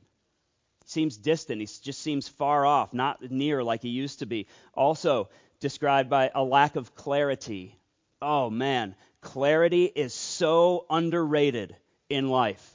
Seems 0.85 1.17
distant. 1.17 1.61
He 1.61 1.67
just 1.67 2.01
seems 2.01 2.27
far 2.27 2.65
off, 2.65 2.93
not 2.95 3.21
near 3.29 3.63
like 3.63 3.83
he 3.83 3.89
used 3.89 4.19
to 4.19 4.25
be. 4.25 4.47
Also 4.73 5.29
described 5.59 6.09
by 6.09 6.31
a 6.33 6.43
lack 6.43 6.75
of 6.77 6.95
clarity. 6.95 7.77
Oh 8.23 8.49
man, 8.49 8.95
clarity 9.21 9.85
is 9.85 10.15
so 10.15 10.87
underrated 10.89 11.75
in 12.09 12.29
life. 12.29 12.74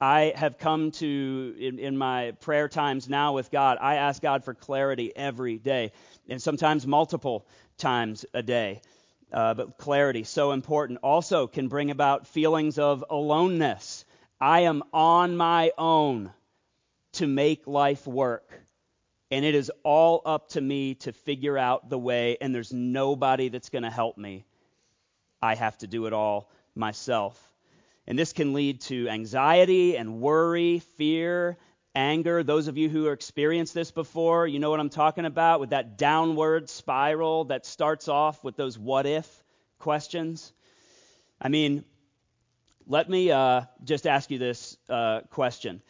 I 0.00 0.32
have 0.34 0.56
come 0.56 0.92
to, 0.92 1.54
in, 1.58 1.78
in, 1.78 1.98
my 1.98 2.32
prayer 2.40 2.68
times 2.68 3.08
now 3.08 3.34
with 3.34 3.50
God, 3.50 3.76
I 3.80 3.96
ask 3.96 4.22
God 4.22 4.44
for 4.44 4.54
clarity 4.54 5.12
every 5.14 5.58
day, 5.58 5.92
and 6.26 6.40
sometimes 6.40 6.86
multiple 6.86 7.46
times 7.76 8.24
a 8.32 8.42
day. 8.42 8.80
Uh, 9.30 9.52
but 9.52 9.76
clarity, 9.76 10.24
so 10.24 10.52
important, 10.52 11.00
also 11.02 11.46
can 11.46 11.68
bring 11.68 11.90
about 11.90 12.26
feelings 12.26 12.78
of 12.78 13.04
aloneness. 13.10 14.06
I 14.40 14.60
am 14.60 14.82
on 14.92 15.36
my 15.36 15.72
own 15.76 16.32
to 17.12 17.26
make 17.26 17.66
life 17.66 18.06
work. 18.06 18.50
And 19.30 19.44
it 19.44 19.54
is 19.54 19.70
all 19.84 20.22
up 20.24 20.48
to 20.50 20.60
me 20.60 20.94
to 20.96 21.12
figure 21.12 21.58
out 21.58 21.90
the 21.90 21.98
way, 21.98 22.38
and 22.40 22.54
there's 22.54 22.72
nobody 22.72 23.48
that's 23.48 23.68
going 23.68 23.84
to 23.84 23.90
help 23.90 24.16
me. 24.16 24.44
I 25.42 25.54
have 25.54 25.76
to 25.78 25.86
do 25.86 26.06
it 26.06 26.12
all 26.12 26.50
myself. 26.74 27.49
And 28.10 28.18
this 28.18 28.32
can 28.32 28.54
lead 28.54 28.80
to 28.80 29.08
anxiety 29.08 29.96
and 29.96 30.20
worry, 30.20 30.80
fear, 30.80 31.56
anger. 31.94 32.42
Those 32.42 32.66
of 32.66 32.76
you 32.76 32.88
who 32.88 33.04
have 33.04 33.12
experienced 33.12 33.72
this 33.72 33.92
before, 33.92 34.48
you 34.48 34.58
know 34.58 34.68
what 34.68 34.80
I'm 34.80 34.90
talking 34.90 35.26
about 35.26 35.60
with 35.60 35.70
that 35.70 35.96
downward 35.96 36.68
spiral 36.68 37.44
that 37.44 37.64
starts 37.64 38.08
off 38.08 38.42
with 38.42 38.56
those 38.56 38.76
what 38.76 39.06
if 39.06 39.44
questions. 39.78 40.52
I 41.40 41.50
mean, 41.50 41.84
let 42.84 43.08
me 43.08 43.30
uh, 43.30 43.60
just 43.84 44.08
ask 44.08 44.28
you 44.32 44.38
this 44.38 44.76
uh, 44.88 45.20
question 45.30 45.80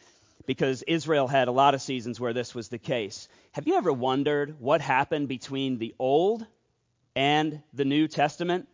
because 0.45 0.83
Israel 0.83 1.27
had 1.27 1.47
a 1.47 1.51
lot 1.51 1.73
of 1.73 1.81
seasons 1.81 2.19
where 2.19 2.33
this 2.33 2.53
was 2.53 2.69
the 2.69 2.77
case. 2.77 3.29
Have 3.53 3.65
you 3.65 3.77
ever 3.77 3.91
wondered 3.91 4.59
what 4.59 4.79
happened 4.79 5.27
between 5.27 5.79
the 5.79 5.95
Old 5.97 6.45
and 7.15 7.63
the 7.73 7.83
New 7.83 8.07
Testament? 8.07 8.67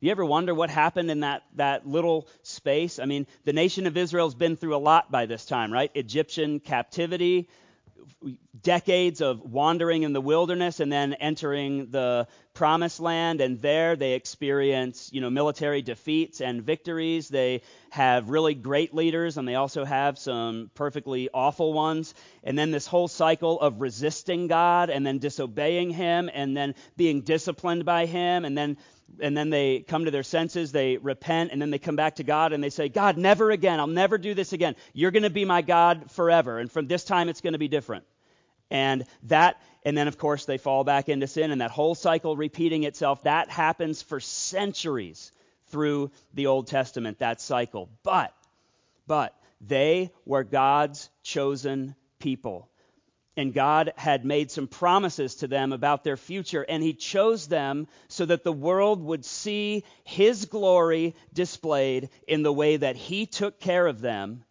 You 0.00 0.12
ever 0.12 0.24
wonder 0.24 0.54
what 0.54 0.70
happened 0.70 1.10
in 1.10 1.20
that, 1.20 1.42
that 1.56 1.86
little 1.86 2.28
space? 2.42 3.00
I 3.00 3.04
mean, 3.04 3.26
the 3.44 3.52
nation 3.52 3.86
of 3.86 3.96
Israel's 3.96 4.34
been 4.34 4.56
through 4.56 4.76
a 4.76 4.78
lot 4.78 5.10
by 5.10 5.26
this 5.26 5.44
time, 5.44 5.72
right? 5.72 5.90
Egyptian 5.94 6.60
captivity, 6.60 7.48
decades 8.62 9.20
of 9.20 9.40
wandering 9.40 10.02
in 10.04 10.12
the 10.12 10.20
wilderness 10.20 10.80
and 10.80 10.90
then 10.90 11.14
entering 11.14 11.90
the 11.90 12.26
promised 12.54 13.00
land 13.00 13.40
and 13.40 13.60
there 13.60 13.94
they 13.94 14.14
experience 14.14 15.10
you 15.12 15.20
know 15.20 15.30
military 15.30 15.82
defeats 15.82 16.40
and 16.40 16.62
victories 16.62 17.28
they 17.28 17.62
have 17.90 18.30
really 18.30 18.54
great 18.54 18.92
leaders 18.94 19.36
and 19.36 19.46
they 19.46 19.54
also 19.54 19.84
have 19.84 20.18
some 20.18 20.70
perfectly 20.74 21.28
awful 21.32 21.72
ones 21.72 22.14
and 22.42 22.58
then 22.58 22.72
this 22.72 22.86
whole 22.86 23.06
cycle 23.06 23.60
of 23.60 23.80
resisting 23.80 24.48
god 24.48 24.90
and 24.90 25.06
then 25.06 25.18
disobeying 25.18 25.90
him 25.90 26.28
and 26.32 26.56
then 26.56 26.74
being 26.96 27.20
disciplined 27.20 27.84
by 27.84 28.06
him 28.06 28.44
and 28.44 28.58
then 28.58 28.76
and 29.20 29.36
then 29.36 29.50
they 29.50 29.80
come 29.80 30.04
to 30.04 30.10
their 30.10 30.22
senses, 30.22 30.72
they 30.72 30.96
repent, 30.96 31.50
and 31.52 31.60
then 31.60 31.70
they 31.70 31.78
come 31.78 31.96
back 31.96 32.16
to 32.16 32.24
God 32.24 32.52
and 32.52 32.62
they 32.62 32.70
say, 32.70 32.88
God, 32.88 33.16
never 33.16 33.50
again. 33.50 33.80
I'll 33.80 33.86
never 33.86 34.18
do 34.18 34.34
this 34.34 34.52
again. 34.52 34.76
You're 34.92 35.10
going 35.10 35.22
to 35.22 35.30
be 35.30 35.44
my 35.44 35.62
God 35.62 36.10
forever. 36.10 36.58
And 36.58 36.70
from 36.70 36.86
this 36.86 37.04
time, 37.04 37.28
it's 37.28 37.40
going 37.40 37.54
to 37.54 37.58
be 37.58 37.68
different. 37.68 38.04
And 38.70 39.04
that, 39.24 39.60
and 39.84 39.96
then 39.96 40.08
of 40.08 40.18
course, 40.18 40.44
they 40.44 40.58
fall 40.58 40.84
back 40.84 41.08
into 41.08 41.26
sin, 41.26 41.50
and 41.50 41.60
that 41.60 41.70
whole 41.70 41.94
cycle 41.94 42.36
repeating 42.36 42.84
itself, 42.84 43.22
that 43.22 43.50
happens 43.50 44.02
for 44.02 44.20
centuries 44.20 45.32
through 45.68 46.10
the 46.34 46.46
Old 46.46 46.66
Testament, 46.66 47.18
that 47.18 47.40
cycle. 47.40 47.88
But, 48.02 48.34
but, 49.06 49.34
they 49.60 50.12
were 50.24 50.44
God's 50.44 51.10
chosen 51.22 51.96
people 52.20 52.68
and 53.38 53.54
God 53.54 53.94
had 53.96 54.26
made 54.26 54.50
some 54.50 54.66
promises 54.66 55.36
to 55.36 55.48
them 55.48 55.72
about 55.72 56.04
their 56.04 56.18
future, 56.18 56.62
and 56.68 56.82
He 56.82 56.92
chose 56.92 57.46
them 57.46 57.86
so 58.08 58.26
that 58.26 58.44
the 58.44 58.52
world 58.52 59.02
would 59.02 59.24
see 59.24 59.84
His 60.04 60.44
glory 60.44 61.14
displayed 61.32 62.10
in 62.26 62.42
the 62.42 62.52
way 62.52 62.76
that 62.76 62.96
He 62.96 63.24
took 63.24 63.58
care 63.58 63.86
of 63.86 64.02
them 64.02 64.44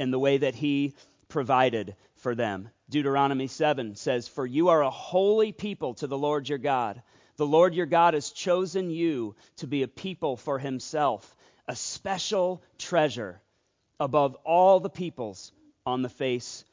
and 0.00 0.12
the 0.12 0.18
way 0.18 0.38
that 0.38 0.54
he 0.54 0.94
provided 1.28 1.94
for 2.16 2.34
them. 2.34 2.70
Deuteronomy 2.88 3.46
7 3.46 3.94
says, 3.94 4.26
For 4.26 4.46
you 4.46 4.70
are 4.70 4.82
a 4.82 4.90
holy 4.90 5.52
people 5.52 5.94
to 5.94 6.06
the 6.06 6.18
Lord 6.18 6.48
your 6.48 6.58
God. 6.58 7.02
The 7.36 7.46
Lord 7.46 7.74
your 7.74 7.86
God 7.86 8.14
has 8.14 8.30
chosen 8.30 8.90
you 8.90 9.36
to 9.58 9.66
be 9.66 9.82
a 9.82 9.88
people 9.88 10.36
for 10.36 10.58
himself, 10.58 11.36
a 11.68 11.76
special 11.76 12.62
treasure 12.78 13.40
above 14.00 14.34
all 14.44 14.80
the 14.80 14.90
peoples 14.90 15.52
on 15.84 16.00
the 16.02 16.08
face 16.08 16.64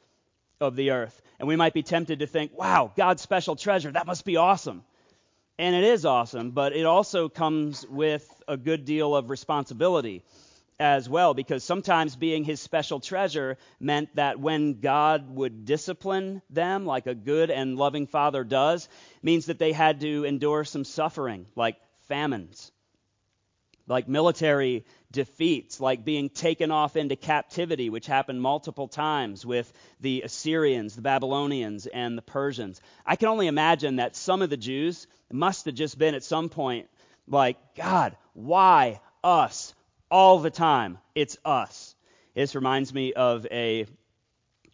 of 0.60 0.76
the 0.76 0.90
earth. 0.90 1.20
And 1.38 1.48
we 1.48 1.56
might 1.56 1.74
be 1.74 1.82
tempted 1.82 2.20
to 2.20 2.26
think, 2.26 2.56
wow, 2.56 2.92
God's 2.96 3.22
special 3.22 3.56
treasure, 3.56 3.92
that 3.92 4.06
must 4.06 4.24
be 4.24 4.36
awesome. 4.36 4.82
And 5.58 5.74
it 5.74 5.84
is 5.84 6.04
awesome, 6.04 6.52
but 6.52 6.72
it 6.72 6.86
also 6.86 7.28
comes 7.28 7.86
with 7.88 8.24
a 8.46 8.56
good 8.56 8.84
deal 8.84 9.16
of 9.16 9.30
responsibility 9.30 10.22
as 10.80 11.08
well, 11.08 11.34
because 11.34 11.64
sometimes 11.64 12.14
being 12.14 12.44
his 12.44 12.60
special 12.60 13.00
treasure 13.00 13.58
meant 13.80 14.14
that 14.14 14.38
when 14.38 14.78
God 14.78 15.28
would 15.34 15.64
discipline 15.64 16.40
them, 16.50 16.86
like 16.86 17.08
a 17.08 17.16
good 17.16 17.50
and 17.50 17.76
loving 17.76 18.06
father 18.06 18.44
does, 18.44 18.88
means 19.20 19.46
that 19.46 19.58
they 19.58 19.72
had 19.72 20.00
to 20.00 20.24
endure 20.24 20.62
some 20.62 20.84
suffering, 20.84 21.46
like 21.56 21.76
famines, 22.06 22.70
like 23.88 24.06
military 24.06 24.84
defeats, 25.10 25.80
like 25.80 26.04
being 26.04 26.28
taken 26.28 26.70
off 26.70 26.96
into 26.96 27.16
captivity, 27.16 27.90
which 27.90 28.06
happened 28.06 28.40
multiple 28.40 28.86
times 28.86 29.44
with 29.44 29.72
the 30.00 30.22
Assyrians, 30.22 30.94
the 30.94 31.02
Babylonians, 31.02 31.86
and 31.86 32.16
the 32.16 32.22
Persians. 32.22 32.80
I 33.06 33.16
can 33.16 33.28
only 33.28 33.46
imagine 33.46 33.96
that 33.96 34.14
some 34.14 34.42
of 34.42 34.50
the 34.50 34.56
Jews 34.56 35.06
must 35.32 35.64
have 35.64 35.74
just 35.74 35.98
been 35.98 36.14
at 36.14 36.22
some 36.22 36.48
point 36.48 36.88
like, 37.26 37.56
God, 37.74 38.16
why 38.34 39.00
us? 39.24 39.74
All 40.10 40.38
the 40.38 40.50
time, 40.50 40.98
it's 41.14 41.36
us. 41.44 41.94
This 42.34 42.54
reminds 42.54 42.94
me 42.94 43.12
of 43.12 43.46
a 43.50 43.86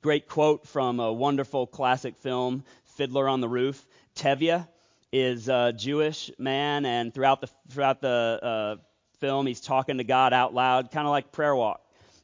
great 0.01 0.29
quote 0.29 0.67
from 0.69 1.01
a 1.01 1.13
wonderful 1.13 1.67
classic 1.67 2.17
film, 2.19 2.63
Fiddler 2.97 3.29
on 3.29 3.41
the 3.41 3.49
Roof. 3.49 3.85
Tevye 4.15 4.69
is 5.13 5.49
a 5.49 5.73
Jewish 5.73 6.31
man, 6.39 6.85
and 6.87 7.13
throughout 7.13 7.41
the 7.41 7.49
throughout 7.71 8.01
the 8.01 8.39
uh, 8.43 8.77
film, 9.21 9.47
he's 9.47 9.61
talking 9.61 9.99
to 9.99 10.05
God 10.05 10.33
out 10.33 10.55
loud, 10.55 10.91
kind 10.91 11.07
of 11.07 11.11
like 11.11 11.33
prayer 11.33 11.55
walk. 11.55 11.81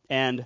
And 0.08 0.44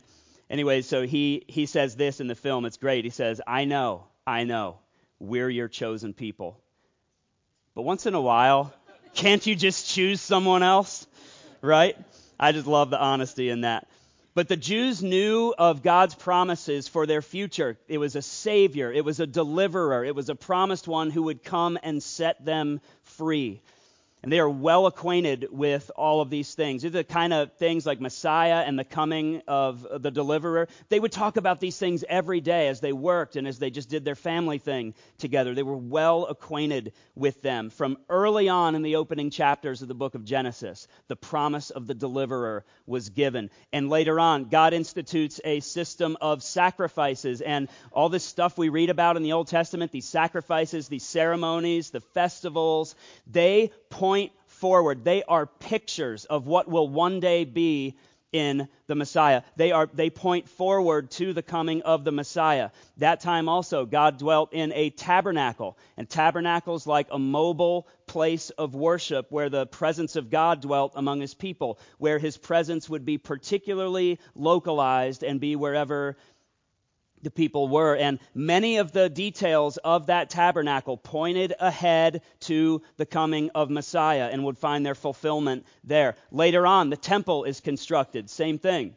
anyway, 0.50 0.82
so 0.82 1.06
he 1.06 1.44
he 1.48 1.66
says 1.66 1.96
this 1.96 2.20
in 2.20 2.26
the 2.26 2.34
film. 2.34 2.64
It's 2.64 2.76
great. 2.76 3.04
He 3.04 3.10
says, 3.10 3.40
"I 3.46 3.64
know, 3.64 4.04
I 4.26 4.44
know, 4.44 4.78
we're 5.18 5.48
your 5.48 5.68
chosen 5.68 6.12
people, 6.12 6.60
but 7.74 7.82
once 7.82 8.06
in 8.06 8.14
a 8.14 8.20
while, 8.20 8.72
can't 9.14 9.46
you 9.46 9.54
just 9.54 9.88
choose 9.88 10.20
someone 10.20 10.62
else?" 10.62 11.06
Right? 11.60 11.96
I 12.38 12.52
just 12.52 12.66
love 12.66 12.90
the 12.90 13.00
honesty 13.00 13.48
in 13.48 13.62
that. 13.62 13.88
But 14.34 14.48
the 14.48 14.56
Jews 14.56 15.00
knew 15.00 15.54
of 15.56 15.82
God's 15.82 16.16
promises 16.16 16.88
for 16.88 17.06
their 17.06 17.22
future. 17.22 17.78
It 17.86 17.98
was 17.98 18.16
a 18.16 18.22
Savior, 18.22 18.92
it 18.92 19.04
was 19.04 19.20
a 19.20 19.26
deliverer, 19.26 20.04
it 20.04 20.16
was 20.16 20.28
a 20.28 20.34
promised 20.34 20.88
one 20.88 21.10
who 21.10 21.22
would 21.22 21.44
come 21.44 21.78
and 21.82 22.02
set 22.02 22.44
them 22.44 22.80
free. 23.04 23.62
And 24.24 24.32
they 24.32 24.38
are 24.38 24.48
well 24.48 24.86
acquainted 24.86 25.48
with 25.50 25.90
all 25.96 26.22
of 26.22 26.30
these 26.30 26.54
things. 26.54 26.80
These 26.80 26.92
are 26.94 27.02
the 27.02 27.04
kind 27.04 27.34
of 27.34 27.52
things 27.58 27.84
like 27.84 28.00
Messiah 28.00 28.64
and 28.66 28.78
the 28.78 28.84
coming 28.84 29.42
of 29.46 29.86
the 30.00 30.10
deliverer. 30.10 30.66
They 30.88 30.98
would 30.98 31.12
talk 31.12 31.36
about 31.36 31.60
these 31.60 31.76
things 31.76 32.06
every 32.08 32.40
day 32.40 32.68
as 32.68 32.80
they 32.80 32.94
worked 32.94 33.36
and 33.36 33.46
as 33.46 33.58
they 33.58 33.68
just 33.68 33.90
did 33.90 34.02
their 34.02 34.14
family 34.14 34.56
thing 34.56 34.94
together. 35.18 35.54
They 35.54 35.62
were 35.62 35.76
well 35.76 36.24
acquainted 36.24 36.94
with 37.14 37.42
them. 37.42 37.68
From 37.68 37.98
early 38.08 38.48
on 38.48 38.74
in 38.74 38.80
the 38.80 38.96
opening 38.96 39.28
chapters 39.28 39.82
of 39.82 39.88
the 39.88 39.94
book 39.94 40.14
of 40.14 40.24
Genesis, 40.24 40.88
the 41.08 41.16
promise 41.16 41.68
of 41.68 41.86
the 41.86 41.92
deliverer 41.92 42.64
was 42.86 43.10
given. 43.10 43.50
And 43.74 43.90
later 43.90 44.18
on, 44.18 44.46
God 44.46 44.72
institutes 44.72 45.38
a 45.44 45.60
system 45.60 46.16
of 46.22 46.42
sacrifices 46.42 47.42
and 47.42 47.68
all 47.92 48.08
this 48.08 48.24
stuff 48.24 48.56
we 48.56 48.70
read 48.70 48.88
about 48.88 49.18
in 49.18 49.22
the 49.22 49.34
Old 49.34 49.48
Testament, 49.48 49.92
these 49.92 50.08
sacrifices, 50.08 50.88
these 50.88 51.04
ceremonies, 51.04 51.90
the 51.90 52.00
festivals, 52.00 52.94
they 53.26 53.70
point 54.14 54.33
forward. 54.47 55.04
They 55.04 55.25
are 55.25 55.44
pictures 55.44 56.25
of 56.25 56.47
what 56.47 56.68
will 56.68 56.87
one 56.87 57.18
day 57.18 57.44
be 57.44 57.97
in 58.33 58.68
the 58.87 58.94
Messiah. 58.94 59.42
They 59.56 59.73
are 59.73 59.88
they 59.92 60.09
point 60.09 60.49
forward 60.49 61.11
to 61.12 61.33
the 61.33 61.42
coming 61.42 61.83
of 61.83 62.04
the 62.04 62.12
Messiah. 62.12 62.71
That 62.99 63.18
time 63.18 63.49
also 63.49 63.87
God 63.87 64.18
dwelt 64.18 64.52
in 64.52 64.73
a 64.73 64.90
tabernacle, 64.90 65.76
and 65.97 66.09
tabernacles 66.09 66.87
like 66.87 67.09
a 67.11 67.18
mobile 67.18 67.88
place 68.06 68.50
of 68.50 68.76
worship 68.76 69.26
where 69.30 69.50
the 69.50 69.66
presence 69.66 70.14
of 70.14 70.30
God 70.30 70.61
dwelt 70.61 70.92
among 70.94 71.21
his 71.21 71.35
people, 71.35 71.80
where 71.99 72.21
his 72.21 72.37
presence 72.37 72.88
would 72.88 73.04
be 73.04 73.18
particularly 73.18 74.21
localized 74.37 75.25
and 75.25 75.40
be 75.40 75.56
wherever 75.56 76.16
the 77.24 77.30
people 77.30 77.68
were. 77.68 77.96
And 77.96 78.20
many 78.34 78.76
of 78.76 78.92
the 78.92 79.08
details 79.08 79.76
of 79.78 80.06
that 80.06 80.30
tabernacle 80.30 80.96
pointed 80.96 81.54
ahead 81.58 82.22
to 82.40 82.82
the 82.96 83.06
coming 83.06 83.50
of 83.54 83.70
Messiah 83.70 84.28
and 84.30 84.44
would 84.44 84.58
find 84.58 84.86
their 84.86 84.94
fulfillment 84.94 85.66
there. 85.82 86.14
Later 86.30 86.66
on, 86.66 86.90
the 86.90 86.96
temple 86.96 87.44
is 87.44 87.60
constructed. 87.60 88.30
Same 88.30 88.58
thing. 88.58 88.94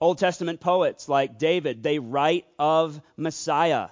Old 0.00 0.18
Testament 0.18 0.60
poets 0.60 1.08
like 1.08 1.38
David, 1.38 1.82
they 1.82 1.98
write 1.98 2.46
of 2.58 3.00
Messiah. 3.16 3.88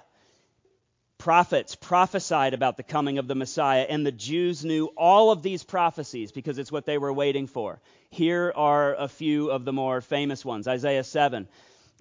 Prophets 1.17 1.75
prophesied 1.75 2.53
about 2.53 2.77
the 2.77 2.83
coming 2.83 3.17
of 3.17 3.27
the 3.27 3.35
Messiah, 3.35 3.85
and 3.89 4.05
the 4.05 4.11
Jews 4.11 4.63
knew 4.63 4.85
all 4.95 5.31
of 5.31 5.41
these 5.41 5.63
prophecies 5.63 6.31
because 6.31 6.59
it's 6.59 6.71
what 6.71 6.85
they 6.85 6.97
were 6.97 7.11
waiting 7.11 7.47
for. 7.47 7.81
Here 8.09 8.53
are 8.55 8.95
a 8.95 9.07
few 9.07 9.49
of 9.49 9.65
the 9.65 9.73
more 9.73 9.99
famous 9.99 10.45
ones 10.45 10.67
Isaiah 10.67 11.03
7. 11.03 11.47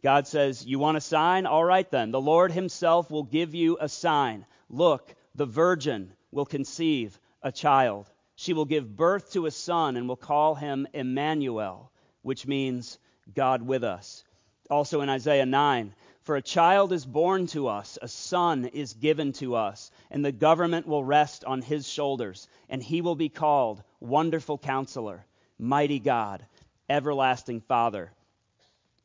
God 0.03 0.27
says, 0.27 0.65
You 0.65 0.79
want 0.79 0.97
a 0.97 1.01
sign? 1.01 1.47
All 1.47 1.65
right 1.65 1.91
then. 1.91 2.11
The 2.11 2.21
Lord 2.21 2.53
Himself 2.53 3.11
will 3.11 3.23
give 3.23 3.55
you 3.55 3.79
a 3.81 3.89
sign. 3.89 4.47
Look, 4.69 5.15
the 5.35 5.47
virgin 5.47 6.13
will 6.31 6.47
conceive 6.47 7.19
a 7.43 7.53
child. 7.53 8.11
She 8.35 8.53
will 8.53 8.65
give 8.65 8.97
birth 8.97 9.33
to 9.33 9.47
a 9.47 9.51
son 9.51 9.97
and 9.97 10.09
will 10.09 10.17
call 10.17 10.55
him 10.55 10.87
Emmanuel, 10.93 11.91
which 12.23 12.47
means 12.47 12.99
God 13.35 13.63
with 13.63 13.85
us. 13.85 14.25
Also 14.69 15.01
in 15.01 15.09
Isaiah 15.09 15.47
9, 15.47 15.95
for 16.23 16.37
a 16.37 16.43
child 16.43 16.93
is 16.93 17.07
born 17.07 17.47
to 17.49 17.69
us, 17.69 17.99
a 18.03 18.09
son 18.09 18.67
is 18.67 18.95
given 18.95 19.33
to 19.35 19.55
us, 19.55 19.91
and 20.11 20.25
the 20.25 20.33
government 20.33 20.87
will 20.87 21.05
rest 21.05 21.45
on 21.45 21.63
his 21.63 21.89
shoulders, 21.89 22.49
and 22.69 22.83
he 22.83 23.01
will 23.01 23.15
be 23.15 23.29
called 23.29 23.83
Wonderful 24.01 24.59
Counselor, 24.59 25.25
Mighty 25.59 26.01
God, 26.01 26.45
Everlasting 26.91 27.61
Father 27.61 28.13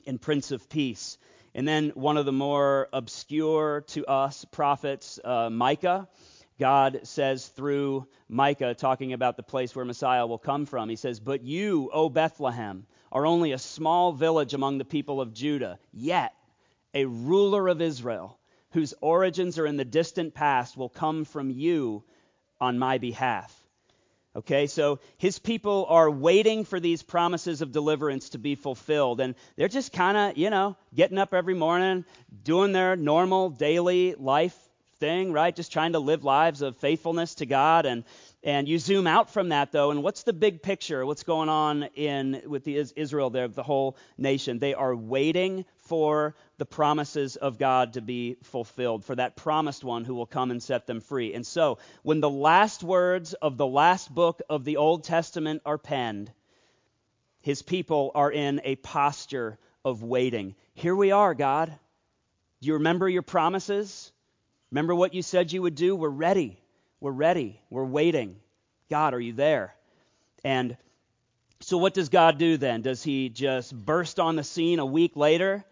and 0.07 0.21
Prince 0.21 0.51
of 0.51 0.69
Peace. 0.69 1.17
And 1.53 1.67
then 1.67 1.89
one 1.95 2.17
of 2.17 2.25
the 2.25 2.31
more 2.31 2.87
obscure 2.93 3.81
to 3.87 4.05
us 4.05 4.45
prophets, 4.45 5.19
uh, 5.23 5.49
Micah. 5.49 6.07
God 6.59 7.01
says 7.03 7.47
through 7.47 8.05
Micah, 8.29 8.75
talking 8.75 9.13
about 9.13 9.35
the 9.35 9.43
place 9.43 9.75
where 9.75 9.83
Messiah 9.83 10.27
will 10.27 10.37
come 10.37 10.65
from, 10.65 10.89
he 10.89 10.95
says, 10.95 11.19
But 11.19 11.43
you, 11.43 11.89
O 11.91 12.07
Bethlehem, 12.07 12.85
are 13.11 13.25
only 13.25 13.51
a 13.51 13.57
small 13.57 14.13
village 14.13 14.53
among 14.53 14.77
the 14.77 14.85
people 14.85 15.19
of 15.19 15.33
Judah, 15.33 15.79
yet 15.91 16.33
a 16.93 17.05
ruler 17.05 17.67
of 17.67 17.81
Israel, 17.81 18.37
whose 18.71 18.93
origins 19.01 19.57
are 19.57 19.65
in 19.65 19.77
the 19.77 19.85
distant 19.85 20.33
past, 20.33 20.77
will 20.77 20.89
come 20.89 21.25
from 21.25 21.49
you 21.49 22.03
on 22.59 22.77
my 22.77 22.99
behalf. 22.99 23.60
Okay, 24.33 24.67
so 24.67 24.99
his 25.17 25.39
people 25.39 25.85
are 25.89 26.09
waiting 26.09 26.63
for 26.63 26.79
these 26.79 27.03
promises 27.03 27.61
of 27.61 27.73
deliverance 27.73 28.29
to 28.29 28.37
be 28.37 28.55
fulfilled. 28.55 29.19
And 29.19 29.35
they're 29.57 29.67
just 29.67 29.91
kind 29.91 30.15
of, 30.15 30.37
you 30.37 30.49
know, 30.49 30.77
getting 30.95 31.17
up 31.17 31.33
every 31.33 31.53
morning, 31.53 32.05
doing 32.43 32.71
their 32.71 32.95
normal 32.95 33.49
daily 33.49 34.15
life 34.17 34.57
thing, 35.01 35.33
right? 35.33 35.53
Just 35.53 35.73
trying 35.73 35.93
to 35.93 35.99
live 35.99 36.23
lives 36.23 36.61
of 36.61 36.77
faithfulness 36.77 37.35
to 37.35 37.45
God. 37.45 37.85
And, 37.85 38.05
and 38.43 38.67
you 38.67 38.79
zoom 38.79 39.05
out 39.05 39.29
from 39.29 39.49
that, 39.49 39.71
though, 39.71 39.91
and 39.91 40.01
what's 40.01 40.23
the 40.23 40.33
big 40.33 40.63
picture? 40.63 41.05
What's 41.05 41.23
going 41.23 41.49
on 41.49 41.83
in 41.95 42.41
with 42.47 42.63
the 42.63 42.77
Israel 42.95 43.29
there, 43.29 43.47
the 43.47 43.61
whole 43.61 43.97
nation? 44.17 44.57
They 44.57 44.73
are 44.73 44.95
waiting 44.95 45.65
for 45.81 46.35
the 46.57 46.65
promises 46.65 47.35
of 47.35 47.59
God 47.59 47.93
to 47.93 48.01
be 48.01 48.37
fulfilled, 48.41 49.05
for 49.05 49.15
that 49.15 49.35
promised 49.35 49.83
one 49.83 50.05
who 50.05 50.15
will 50.15 50.25
come 50.25 50.49
and 50.49 50.61
set 50.61 50.87
them 50.87 51.01
free. 51.01 51.35
And 51.35 51.45
so, 51.45 51.77
when 52.01 52.19
the 52.19 52.29
last 52.29 52.83
words 52.83 53.33
of 53.33 53.57
the 53.57 53.67
last 53.67 54.13
book 54.13 54.41
of 54.49 54.65
the 54.65 54.77
Old 54.77 55.03
Testament 55.03 55.61
are 55.65 55.77
penned, 55.77 56.31
his 57.41 57.61
people 57.61 58.11
are 58.15 58.31
in 58.31 58.61
a 58.63 58.75
posture 58.75 59.59
of 59.85 60.03
waiting. 60.03 60.55
Here 60.73 60.95
we 60.95 61.11
are, 61.11 61.33
God. 61.33 61.67
Do 62.61 62.67
you 62.67 62.73
remember 62.73 63.09
your 63.09 63.23
promises? 63.23 64.11
Remember 64.71 64.95
what 64.95 65.13
you 65.13 65.21
said 65.21 65.51
you 65.51 65.61
would 65.63 65.75
do? 65.75 65.95
We're 65.95 66.09
ready. 66.09 66.60
We're 67.01 67.11
ready. 67.11 67.59
We're 67.69 67.83
waiting. 67.83 68.37
God, 68.89 69.13
are 69.13 69.19
you 69.19 69.33
there? 69.33 69.75
And 70.45 70.77
so, 71.59 71.77
what 71.77 71.93
does 71.93 72.07
God 72.07 72.37
do 72.37 72.55
then? 72.55 72.81
Does 72.81 73.03
he 73.03 73.27
just 73.27 73.73
burst 73.75 74.19
on 74.19 74.37
the 74.37 74.43
scene 74.43 74.79
a 74.79 74.85
week 74.85 75.17
later? 75.17 75.65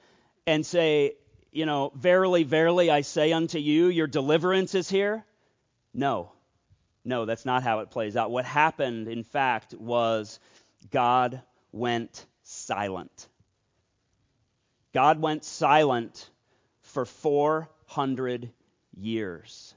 and 0.50 0.66
say, 0.66 1.14
you 1.52 1.68
know, 1.68 1.92
verily, 1.96 2.44
verily, 2.44 2.90
I 2.90 3.02
say 3.02 3.32
unto 3.32 3.60
you, 3.60 3.88
your 3.88 4.08
deliverance 4.08 4.74
is 4.74 4.90
here? 4.90 5.24
No. 5.94 6.32
No, 7.06 7.26
that's 7.26 7.46
not 7.46 7.62
how 7.62 7.80
it 7.80 7.92
plays 7.92 8.18
out. 8.18 8.32
What 8.32 8.46
happened, 8.46 9.08
in 9.08 9.24
fact, 9.24 9.76
was 9.76 10.40
God 10.90 11.42
went 11.72 12.26
silent. 12.42 13.28
God 14.92 15.22
went 15.22 15.46
silent 15.46 16.30
for 16.82 17.06
400 17.06 18.50
years. 18.98 19.76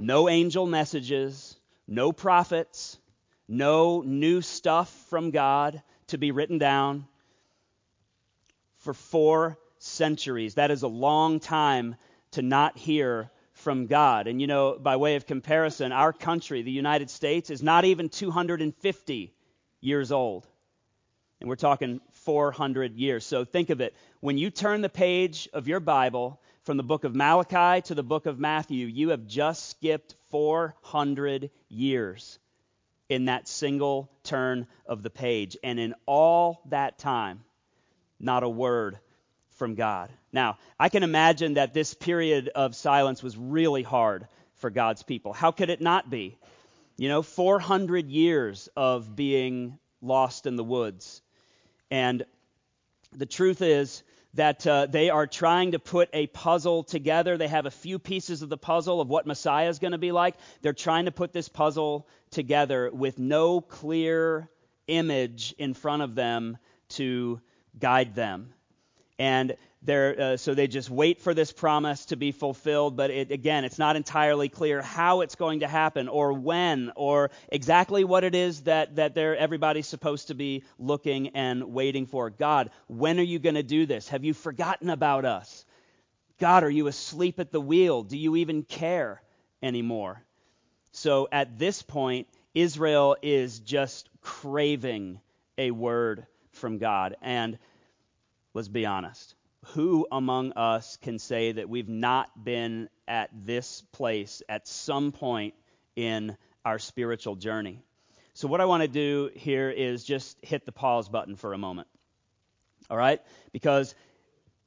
No 0.00 0.30
angel 0.30 0.66
messages, 0.66 1.58
no 1.86 2.10
prophets, 2.10 2.98
no 3.46 4.00
new 4.00 4.40
stuff 4.40 4.90
from 5.10 5.30
God 5.30 5.82
to 6.06 6.16
be 6.16 6.30
written 6.30 6.56
down 6.56 7.06
for 8.78 8.94
four 8.94 9.58
centuries. 9.78 10.54
That 10.54 10.70
is 10.70 10.84
a 10.84 10.88
long 10.88 11.38
time 11.38 11.96
to 12.30 12.40
not 12.40 12.78
hear 12.78 13.30
from 13.52 13.88
God. 13.88 14.26
And 14.26 14.40
you 14.40 14.46
know, 14.46 14.78
by 14.80 14.96
way 14.96 15.16
of 15.16 15.26
comparison, 15.26 15.92
our 15.92 16.14
country, 16.14 16.62
the 16.62 16.70
United 16.70 17.10
States, 17.10 17.50
is 17.50 17.62
not 17.62 17.84
even 17.84 18.08
250 18.08 19.34
years 19.82 20.12
old. 20.12 20.46
And 21.40 21.48
we're 21.48 21.56
talking 21.56 22.00
400 22.12 22.96
years. 22.96 23.26
So 23.26 23.44
think 23.44 23.68
of 23.68 23.82
it. 23.82 23.94
When 24.20 24.38
you 24.38 24.48
turn 24.50 24.80
the 24.80 24.88
page 24.88 25.46
of 25.52 25.68
your 25.68 25.80
Bible 25.80 26.40
from 26.64 26.76
the 26.76 26.82
book 26.82 27.04
of 27.04 27.14
Malachi 27.14 27.82
to 27.88 27.94
the 27.94 28.02
book 28.02 28.26
of 28.26 28.38
Matthew, 28.38 28.86
you 28.86 29.10
have 29.10 29.26
just 29.26 29.70
skipped 29.70 30.14
400 30.30 31.50
years 31.68 32.38
in 33.08 33.24
that 33.26 33.48
single 33.48 34.10
turn 34.22 34.66
of 34.86 35.02
the 35.02 35.10
page. 35.10 35.56
And 35.64 35.80
in 35.80 35.94
all 36.06 36.62
that 36.66 36.98
time, 36.98 37.40
not 38.18 38.42
a 38.42 38.48
word 38.48 38.98
from 39.56 39.74
God. 39.74 40.10
Now, 40.32 40.58
I 40.78 40.90
can 40.90 41.02
imagine 41.02 41.54
that 41.54 41.74
this 41.74 41.94
period 41.94 42.50
of 42.54 42.76
silence 42.76 43.22
was 43.22 43.36
really 43.36 43.82
hard 43.82 44.26
for 44.56 44.70
God's 44.70 45.02
people. 45.02 45.32
How 45.32 45.50
could 45.50 45.70
it 45.70 45.80
not 45.80 46.08
be? 46.10 46.36
You 46.96 47.08
know, 47.08 47.22
400 47.22 48.08
years 48.10 48.68
of 48.76 49.16
being 49.16 49.78
lost 50.02 50.46
in 50.46 50.56
the 50.56 50.64
woods. 50.64 51.22
And 51.90 52.24
the 53.12 53.26
truth 53.26 53.62
is 53.62 54.02
that 54.34 54.66
uh, 54.66 54.86
they 54.86 55.10
are 55.10 55.26
trying 55.26 55.72
to 55.72 55.78
put 55.78 56.08
a 56.12 56.26
puzzle 56.28 56.84
together. 56.84 57.36
They 57.36 57.48
have 57.48 57.66
a 57.66 57.70
few 57.70 57.98
pieces 57.98 58.42
of 58.42 58.48
the 58.48 58.56
puzzle 58.56 59.00
of 59.00 59.08
what 59.08 59.26
Messiah 59.26 59.68
is 59.68 59.78
going 59.78 59.92
to 59.92 59.98
be 59.98 60.12
like. 60.12 60.36
They're 60.62 60.72
trying 60.72 61.06
to 61.06 61.12
put 61.12 61.32
this 61.32 61.48
puzzle 61.48 62.08
together 62.30 62.90
with 62.92 63.18
no 63.18 63.60
clear 63.60 64.48
image 64.86 65.54
in 65.58 65.74
front 65.74 66.02
of 66.02 66.14
them 66.14 66.58
to 66.90 67.40
guide 67.78 68.14
them 68.14 68.52
and 69.20 69.54
uh, 69.88 70.36
so 70.36 70.54
they 70.54 70.66
just 70.66 70.90
wait 70.90 71.20
for 71.20 71.32
this 71.32 71.52
promise 71.52 72.06
to 72.06 72.16
be 72.16 72.32
fulfilled. 72.32 72.96
But 72.96 73.10
it, 73.10 73.30
again, 73.30 73.64
it's 73.64 73.78
not 73.78 73.96
entirely 73.96 74.48
clear 74.48 74.82
how 74.82 75.22
it's 75.22 75.36
going 75.36 75.60
to 75.60 75.68
happen, 75.68 76.08
or 76.08 76.32
when, 76.32 76.92
or 76.96 77.30
exactly 77.48 78.04
what 78.04 78.24
it 78.24 78.34
is 78.34 78.62
that 78.62 78.96
that 78.96 79.14
they're, 79.14 79.36
everybody's 79.36 79.86
supposed 79.86 80.28
to 80.28 80.34
be 80.34 80.64
looking 80.78 81.28
and 81.28 81.72
waiting 81.72 82.06
for. 82.06 82.30
God, 82.30 82.70
when 82.88 83.18
are 83.18 83.24
you 83.24 83.38
going 83.38 83.54
to 83.54 83.62
do 83.62 83.86
this? 83.86 84.08
Have 84.08 84.24
you 84.24 84.34
forgotten 84.34 84.90
about 84.90 85.24
us? 85.24 85.64
God, 86.38 86.64
are 86.64 86.70
you 86.70 86.86
asleep 86.86 87.38
at 87.38 87.52
the 87.52 87.60
wheel? 87.60 88.02
Do 88.02 88.16
you 88.16 88.36
even 88.36 88.62
care 88.62 89.22
anymore? 89.62 90.22
So 90.92 91.28
at 91.30 91.58
this 91.58 91.82
point, 91.82 92.28
Israel 92.54 93.16
is 93.22 93.60
just 93.60 94.08
craving 94.22 95.20
a 95.56 95.70
word 95.70 96.26
from 96.52 96.78
God. 96.78 97.16
And 97.22 97.58
let's 98.54 98.68
be 98.68 98.86
honest. 98.86 99.34
Who 99.74 100.06
among 100.10 100.52
us 100.52 100.96
can 100.96 101.18
say 101.18 101.52
that 101.52 101.68
we've 101.68 101.88
not 101.88 102.44
been 102.44 102.88
at 103.06 103.30
this 103.32 103.82
place 103.92 104.42
at 104.48 104.66
some 104.66 105.12
point 105.12 105.54
in 105.96 106.36
our 106.64 106.78
spiritual 106.78 107.36
journey? 107.36 107.82
So, 108.32 108.48
what 108.48 108.60
I 108.60 108.64
want 108.64 108.82
to 108.82 108.88
do 108.88 109.30
here 109.34 109.70
is 109.70 110.04
just 110.04 110.38
hit 110.42 110.64
the 110.64 110.72
pause 110.72 111.08
button 111.08 111.36
for 111.36 111.52
a 111.52 111.58
moment. 111.58 111.88
All 112.88 112.96
right? 112.96 113.20
Because 113.52 113.94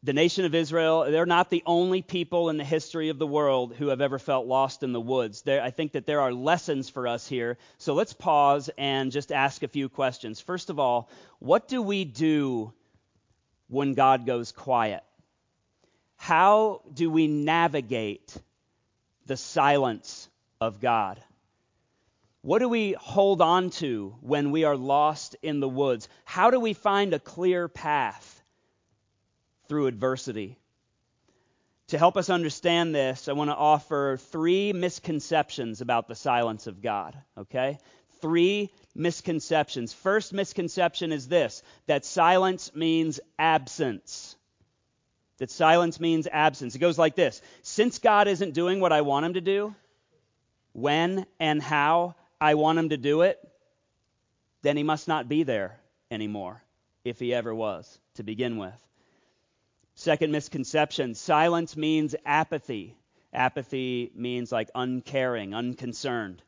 the 0.03 0.13
nation 0.13 0.43
of 0.43 0.53
Israel, 0.53 1.09
they're 1.09 1.25
not 1.25 1.49
the 1.49 1.63
only 1.65 2.01
people 2.01 2.49
in 2.49 2.57
the 2.57 2.63
history 2.65 3.07
of 3.07 3.17
the 3.17 3.25
world 3.25 3.73
who 3.73 3.87
have 3.87 4.01
ever 4.01 4.19
felt 4.19 4.45
lost 4.45 4.83
in 4.83 4.91
the 4.91 4.99
woods. 4.99 5.43
There, 5.43 5.61
I 5.61 5.71
think 5.71 5.93
that 5.93 6.05
there 6.05 6.19
are 6.19 6.33
lessons 6.33 6.89
for 6.89 7.07
us 7.07 7.25
here. 7.25 7.57
So 7.77 7.93
let's 7.93 8.11
pause 8.13 8.69
and 8.77 9.13
just 9.13 9.31
ask 9.31 9.63
a 9.63 9.67
few 9.69 9.87
questions. 9.87 10.41
First 10.41 10.69
of 10.69 10.77
all, 10.77 11.09
what 11.39 11.69
do 11.69 11.81
we 11.81 12.03
do 12.03 12.73
when 13.73 13.93
God 13.93 14.25
goes 14.25 14.51
quiet? 14.51 15.03
How 16.15 16.81
do 16.93 17.09
we 17.09 17.27
navigate 17.27 18.35
the 19.25 19.35
silence 19.35 20.29
of 20.61 20.79
God? 20.79 21.21
What 22.41 22.59
do 22.59 22.69
we 22.69 22.93
hold 22.93 23.41
on 23.41 23.69
to 23.71 24.15
when 24.21 24.51
we 24.51 24.63
are 24.65 24.75
lost 24.75 25.35
in 25.41 25.59
the 25.59 25.67
woods? 25.69 26.07
How 26.25 26.51
do 26.51 26.59
we 26.59 26.73
find 26.73 27.13
a 27.13 27.19
clear 27.19 27.67
path 27.67 28.41
through 29.67 29.87
adversity? 29.87 30.59
To 31.87 31.97
help 31.97 32.17
us 32.17 32.29
understand 32.29 32.93
this, 32.93 33.27
I 33.27 33.33
want 33.33 33.49
to 33.49 33.55
offer 33.55 34.17
three 34.17 34.73
misconceptions 34.73 35.81
about 35.81 36.07
the 36.07 36.15
silence 36.15 36.67
of 36.67 36.81
God, 36.81 37.17
okay? 37.37 37.77
Three 38.23 38.69
misconceptions. 38.95 39.91
First 39.91 40.31
misconception 40.31 41.11
is 41.11 41.27
this 41.27 41.61
that 41.87 42.05
silence 42.05 42.73
means 42.73 43.19
absence. 43.37 44.37
That 45.39 45.51
silence 45.51 45.99
means 45.99 46.25
absence. 46.31 46.73
It 46.73 46.79
goes 46.79 46.97
like 46.97 47.15
this 47.15 47.41
Since 47.63 47.99
God 47.99 48.29
isn't 48.29 48.53
doing 48.53 48.79
what 48.79 48.93
I 48.93 49.01
want 49.01 49.25
him 49.25 49.33
to 49.33 49.41
do, 49.41 49.75
when 50.71 51.25
and 51.37 51.61
how 51.61 52.15
I 52.39 52.53
want 52.53 52.79
him 52.79 52.89
to 52.89 52.97
do 52.97 53.23
it, 53.23 53.45
then 54.61 54.77
he 54.77 54.83
must 54.83 55.09
not 55.09 55.27
be 55.27 55.43
there 55.43 55.77
anymore, 56.09 56.63
if 57.03 57.19
he 57.19 57.33
ever 57.33 57.53
was 57.53 57.99
to 58.13 58.23
begin 58.23 58.55
with. 58.55 58.81
Second 59.95 60.31
misconception 60.31 61.13
silence 61.13 61.75
means 61.75 62.15
apathy. 62.25 62.95
Apathy 63.33 64.13
means 64.15 64.49
like 64.49 64.69
uncaring, 64.73 65.53
unconcerned. 65.53 66.41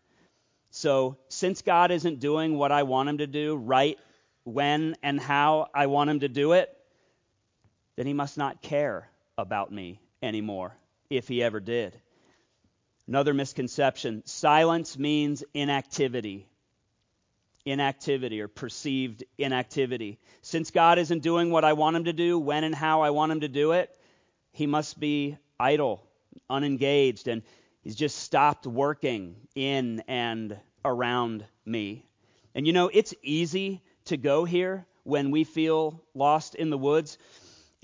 So, 0.75 1.15
since 1.29 1.61
God 1.61 1.89
isn't 1.91 2.19
doing 2.19 2.57
what 2.57 2.73
I 2.73 2.83
want 2.83 3.07
him 3.07 3.19
to 3.19 3.27
do 3.27 3.55
right 3.55 3.97
when 4.43 4.97
and 5.01 5.17
how 5.17 5.69
I 5.73 5.85
want 5.85 6.09
him 6.09 6.19
to 6.19 6.27
do 6.27 6.51
it, 6.51 6.69
then 7.95 8.05
he 8.05 8.11
must 8.11 8.38
not 8.38 8.61
care 8.61 9.09
about 9.38 9.71
me 9.71 10.01
anymore, 10.21 10.75
if 11.09 11.29
he 11.29 11.41
ever 11.41 11.61
did. 11.61 11.97
Another 13.07 13.33
misconception 13.33 14.23
silence 14.25 14.99
means 14.99 15.45
inactivity. 15.53 16.45
Inactivity 17.65 18.41
or 18.41 18.49
perceived 18.49 19.23
inactivity. 19.38 20.19
Since 20.41 20.71
God 20.71 20.99
isn't 20.99 21.23
doing 21.23 21.51
what 21.51 21.63
I 21.63 21.71
want 21.71 21.95
him 21.95 22.03
to 22.03 22.13
do, 22.13 22.38
when 22.38 22.65
and 22.65 22.75
how 22.75 22.99
I 22.99 23.11
want 23.11 23.31
him 23.31 23.39
to 23.39 23.47
do 23.47 23.71
it, 23.71 23.97
he 24.51 24.67
must 24.67 24.99
be 24.99 25.38
idle, 25.57 26.05
unengaged, 26.49 27.29
and 27.29 27.43
He's 27.86 27.95
just 27.95 28.17
stopped 28.17 28.65
working 28.65 29.36
in 29.54 30.04
and 30.08 30.60
around 30.84 31.45
me. 31.67 32.04
And 32.56 32.65
you 32.65 32.74
know, 32.74 32.89
it's 32.91 33.13
easy 33.21 33.84
to 34.06 34.17
go 34.17 34.43
here 34.43 34.88
when 35.04 35.30
we 35.30 35.43
feel 35.43 36.02
lost 36.15 36.56
in 36.56 36.71
the 36.71 36.80
woods. 36.80 37.19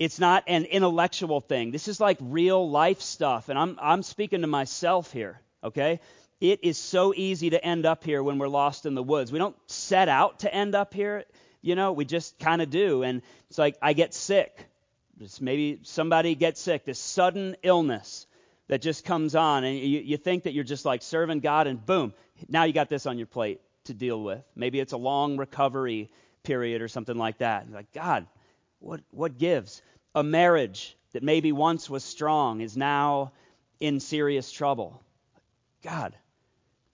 It's 0.00 0.18
not 0.18 0.42
an 0.48 0.64
intellectual 0.64 1.40
thing. 1.40 1.70
This 1.70 1.86
is 1.86 2.00
like 2.00 2.18
real 2.20 2.68
life 2.68 3.00
stuff. 3.00 3.48
And 3.48 3.56
I'm, 3.56 3.78
I'm 3.80 4.02
speaking 4.02 4.40
to 4.40 4.48
myself 4.48 5.12
here, 5.12 5.40
okay? 5.62 6.00
It 6.40 6.64
is 6.64 6.78
so 6.78 7.14
easy 7.14 7.50
to 7.50 7.64
end 7.64 7.86
up 7.86 8.02
here 8.02 8.24
when 8.24 8.38
we're 8.38 8.48
lost 8.48 8.86
in 8.86 8.96
the 8.96 9.04
woods. 9.04 9.30
We 9.30 9.38
don't 9.38 9.56
set 9.70 10.08
out 10.08 10.40
to 10.40 10.52
end 10.52 10.74
up 10.74 10.94
here, 10.94 11.26
you 11.60 11.76
know, 11.76 11.92
we 11.92 12.06
just 12.06 12.40
kind 12.40 12.60
of 12.60 12.70
do. 12.70 13.04
And 13.04 13.22
it's 13.48 13.58
like, 13.58 13.76
I 13.80 13.92
get 13.92 14.14
sick. 14.14 14.66
Just 15.20 15.40
maybe 15.40 15.78
somebody 15.84 16.34
gets 16.34 16.60
sick, 16.60 16.84
this 16.84 16.98
sudden 16.98 17.54
illness 17.62 18.26
that 18.68 18.80
just 18.80 19.04
comes 19.04 19.34
on, 19.34 19.64
and 19.64 19.78
you, 19.78 20.00
you 20.00 20.16
think 20.16 20.44
that 20.44 20.52
you're 20.52 20.64
just 20.64 20.84
like 20.84 21.02
serving 21.02 21.40
God, 21.40 21.66
and 21.66 21.84
boom, 21.84 22.14
now 22.48 22.64
you 22.64 22.72
got 22.72 22.88
this 22.88 23.06
on 23.06 23.18
your 23.18 23.26
plate 23.26 23.60
to 23.84 23.94
deal 23.94 24.22
with. 24.22 24.42
Maybe 24.54 24.80
it's 24.80 24.92
a 24.92 24.98
long 24.98 25.36
recovery 25.36 26.10
period 26.42 26.82
or 26.82 26.88
something 26.88 27.16
like 27.16 27.38
that. 27.38 27.66
You're 27.66 27.76
like, 27.76 27.92
God, 27.92 28.26
what, 28.78 29.00
what 29.10 29.38
gives? 29.38 29.82
A 30.14 30.22
marriage 30.22 30.96
that 31.12 31.22
maybe 31.22 31.52
once 31.52 31.88
was 31.90 32.04
strong 32.04 32.60
is 32.60 32.76
now 32.76 33.32
in 33.80 34.00
serious 34.00 34.50
trouble. 34.50 35.02
God, 35.82 36.14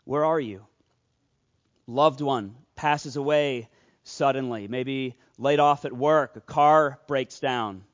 where 0.05 0.25
are 0.25 0.41
you? 0.41 0.65
Loved 1.87 2.21
one 2.21 2.55
passes 2.77 3.17
away 3.17 3.69
suddenly, 4.05 4.69
maybe 4.69 5.17
laid 5.37 5.61
off 5.61 5.85
at 5.85 5.93
work, 5.93 6.37
a 6.37 6.41
car 6.41 6.99
breaks 7.07 7.41
down, 7.41 7.85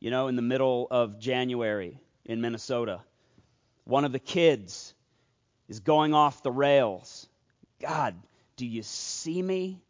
you 0.00 0.10
know, 0.10 0.28
in 0.28 0.36
the 0.36 0.42
middle 0.42 0.86
of 0.90 1.18
January 1.18 1.98
in 2.24 2.40
Minnesota. 2.40 3.00
One 3.84 4.04
of 4.04 4.12
the 4.12 4.18
kids 4.18 4.94
is 5.68 5.80
going 5.80 6.14
off 6.14 6.42
the 6.42 6.52
rails. 6.52 7.28
God, 7.80 8.14
do 8.56 8.66
you 8.66 8.82
see 8.82 9.40
me? 9.42 9.82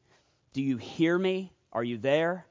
Do 0.53 0.63
you 0.63 0.77
hear 0.77 1.17
me? 1.19 1.53
Are 1.73 1.85
you 1.85 1.99
there? 1.99 2.47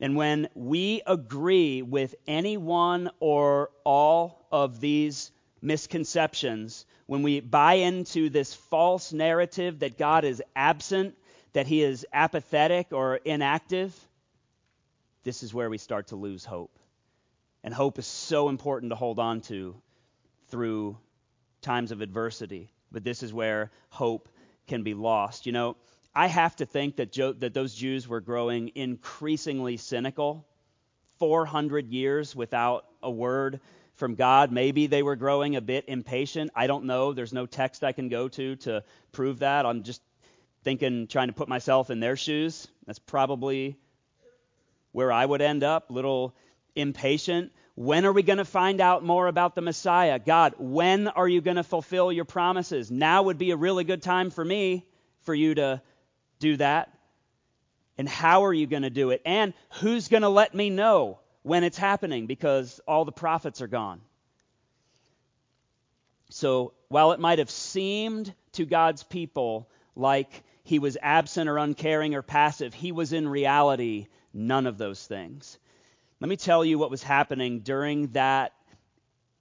And 0.00 0.16
when 0.16 0.48
we 0.54 1.02
agree 1.06 1.82
with 1.82 2.14
any 2.26 2.56
one 2.56 3.10
or 3.20 3.70
all 3.84 4.46
of 4.50 4.80
these 4.80 5.30
misconceptions, 5.62 6.84
when 7.06 7.22
we 7.22 7.40
buy 7.40 7.74
into 7.74 8.28
this 8.28 8.54
false 8.54 9.12
narrative 9.12 9.80
that 9.80 9.98
God 9.98 10.24
is 10.24 10.42
absent, 10.56 11.16
that 11.52 11.66
he 11.66 11.82
is 11.82 12.06
apathetic 12.12 12.88
or 12.92 13.16
inactive, 13.16 13.94
this 15.22 15.42
is 15.42 15.54
where 15.54 15.70
we 15.70 15.78
start 15.78 16.08
to 16.08 16.16
lose 16.16 16.44
hope. 16.44 16.76
And 17.62 17.72
hope 17.72 17.98
is 17.98 18.06
so 18.06 18.48
important 18.48 18.90
to 18.90 18.96
hold 18.96 19.18
on 19.18 19.40
to 19.42 19.74
through 20.54 20.96
times 21.62 21.90
of 21.90 22.00
adversity. 22.00 22.70
But 22.92 23.02
this 23.02 23.24
is 23.24 23.32
where 23.32 23.72
hope 23.88 24.28
can 24.68 24.84
be 24.84 24.94
lost. 24.94 25.46
You 25.46 25.52
know, 25.52 25.76
I 26.14 26.28
have 26.28 26.54
to 26.56 26.64
think 26.64 26.94
that, 26.98 27.10
jo- 27.10 27.32
that 27.32 27.54
those 27.54 27.74
Jews 27.74 28.06
were 28.06 28.20
growing 28.20 28.70
increasingly 28.76 29.78
cynical. 29.78 30.46
400 31.18 31.88
years 31.88 32.36
without 32.36 32.84
a 33.02 33.10
word 33.10 33.58
from 33.94 34.14
God. 34.14 34.52
Maybe 34.52 34.86
they 34.86 35.02
were 35.02 35.16
growing 35.16 35.56
a 35.56 35.60
bit 35.60 35.86
impatient. 35.88 36.52
I 36.54 36.68
don't 36.68 36.84
know. 36.84 37.12
There's 37.12 37.32
no 37.32 37.46
text 37.46 37.82
I 37.82 37.90
can 37.90 38.08
go 38.08 38.28
to 38.28 38.54
to 38.56 38.84
prove 39.10 39.40
that. 39.40 39.66
I'm 39.66 39.82
just 39.82 40.02
thinking, 40.62 41.08
trying 41.08 41.28
to 41.28 41.34
put 41.34 41.48
myself 41.48 41.90
in 41.90 41.98
their 41.98 42.14
shoes. 42.14 42.68
That's 42.86 43.00
probably 43.00 43.76
where 44.92 45.10
I 45.10 45.26
would 45.26 45.42
end 45.42 45.64
up, 45.64 45.90
little 45.90 46.36
impatient. 46.76 47.50
When 47.76 48.06
are 48.06 48.12
we 48.12 48.22
going 48.22 48.38
to 48.38 48.44
find 48.44 48.80
out 48.80 49.04
more 49.04 49.26
about 49.26 49.54
the 49.54 49.60
Messiah? 49.60 50.20
God, 50.20 50.54
when 50.58 51.08
are 51.08 51.26
you 51.26 51.40
going 51.40 51.56
to 51.56 51.64
fulfill 51.64 52.12
your 52.12 52.24
promises? 52.24 52.90
Now 52.90 53.24
would 53.24 53.38
be 53.38 53.50
a 53.50 53.56
really 53.56 53.82
good 53.82 54.02
time 54.02 54.30
for 54.30 54.44
me 54.44 54.86
for 55.22 55.34
you 55.34 55.56
to 55.56 55.82
do 56.38 56.56
that. 56.58 56.90
And 57.98 58.08
how 58.08 58.44
are 58.44 58.52
you 58.52 58.66
going 58.66 58.82
to 58.82 58.90
do 58.90 59.10
it? 59.10 59.22
And 59.24 59.54
who's 59.80 60.08
going 60.08 60.22
to 60.22 60.28
let 60.28 60.54
me 60.54 60.70
know 60.70 61.18
when 61.42 61.64
it's 61.64 61.78
happening 61.78 62.26
because 62.26 62.80
all 62.86 63.04
the 63.04 63.12
prophets 63.12 63.60
are 63.60 63.66
gone? 63.66 64.00
So 66.30 66.74
while 66.88 67.12
it 67.12 67.20
might 67.20 67.38
have 67.38 67.50
seemed 67.50 68.32
to 68.52 68.66
God's 68.66 69.02
people 69.02 69.68
like 69.96 70.44
he 70.62 70.78
was 70.78 70.96
absent 71.00 71.48
or 71.48 71.58
uncaring 71.58 72.14
or 72.14 72.22
passive, 72.22 72.72
he 72.72 72.92
was 72.92 73.12
in 73.12 73.28
reality 73.28 74.06
none 74.32 74.66
of 74.66 74.78
those 74.78 75.04
things. 75.04 75.58
Let 76.24 76.30
me 76.30 76.36
tell 76.38 76.64
you 76.64 76.78
what 76.78 76.90
was 76.90 77.02
happening 77.02 77.60
during 77.60 78.06
that 78.12 78.54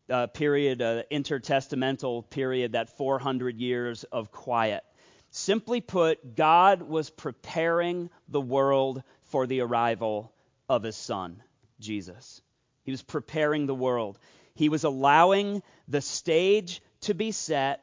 uh, 0.09 0.27
period, 0.27 0.81
uh, 0.81 1.03
intertestamental 1.09 2.29
period, 2.29 2.73
that 2.73 2.97
400 2.97 3.57
years 3.57 4.03
of 4.03 4.33
quiet. 4.33 4.83
Simply 5.29 5.79
put, 5.79 6.35
God 6.35 6.81
was 6.81 7.09
preparing 7.09 8.09
the 8.27 8.41
world 8.41 9.01
for 9.21 9.47
the 9.47 9.61
arrival 9.61 10.33
of 10.67 10.83
his 10.83 10.97
son, 10.97 11.41
Jesus. 11.79 12.41
He 12.83 12.91
was 12.91 13.01
preparing 13.01 13.65
the 13.65 13.73
world. 13.73 14.19
He 14.53 14.67
was 14.67 14.83
allowing 14.83 15.63
the 15.87 16.01
stage 16.01 16.81
to 17.03 17.13
be 17.13 17.31
set, 17.31 17.81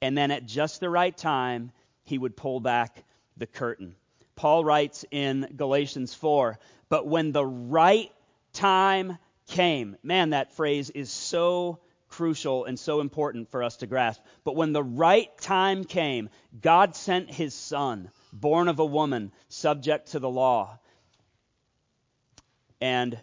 and 0.00 0.16
then 0.16 0.30
at 0.30 0.46
just 0.46 0.78
the 0.78 0.88
right 0.88 1.16
time, 1.16 1.72
he 2.04 2.16
would 2.16 2.36
pull 2.36 2.60
back 2.60 3.02
the 3.36 3.48
curtain. 3.48 3.96
Paul 4.36 4.64
writes 4.64 5.04
in 5.10 5.52
Galatians 5.56 6.14
4 6.14 6.60
But 6.88 7.08
when 7.08 7.32
the 7.32 7.44
right 7.44 8.12
time 8.52 9.18
came. 9.48 9.96
Man, 10.02 10.30
that 10.30 10.52
phrase 10.52 10.90
is 10.90 11.10
so 11.10 11.80
crucial 12.08 12.64
and 12.64 12.78
so 12.78 13.00
important 13.00 13.50
for 13.50 13.62
us 13.62 13.78
to 13.78 13.86
grasp. 13.86 14.20
But 14.44 14.56
when 14.56 14.72
the 14.72 14.82
right 14.82 15.30
time 15.38 15.84
came, 15.84 16.28
God 16.60 16.96
sent 16.96 17.30
his 17.30 17.54
son, 17.54 18.10
born 18.32 18.68
of 18.68 18.78
a 18.78 18.84
woman, 18.84 19.32
subject 19.48 20.12
to 20.12 20.18
the 20.18 20.28
law. 20.28 20.78
And 22.80 23.18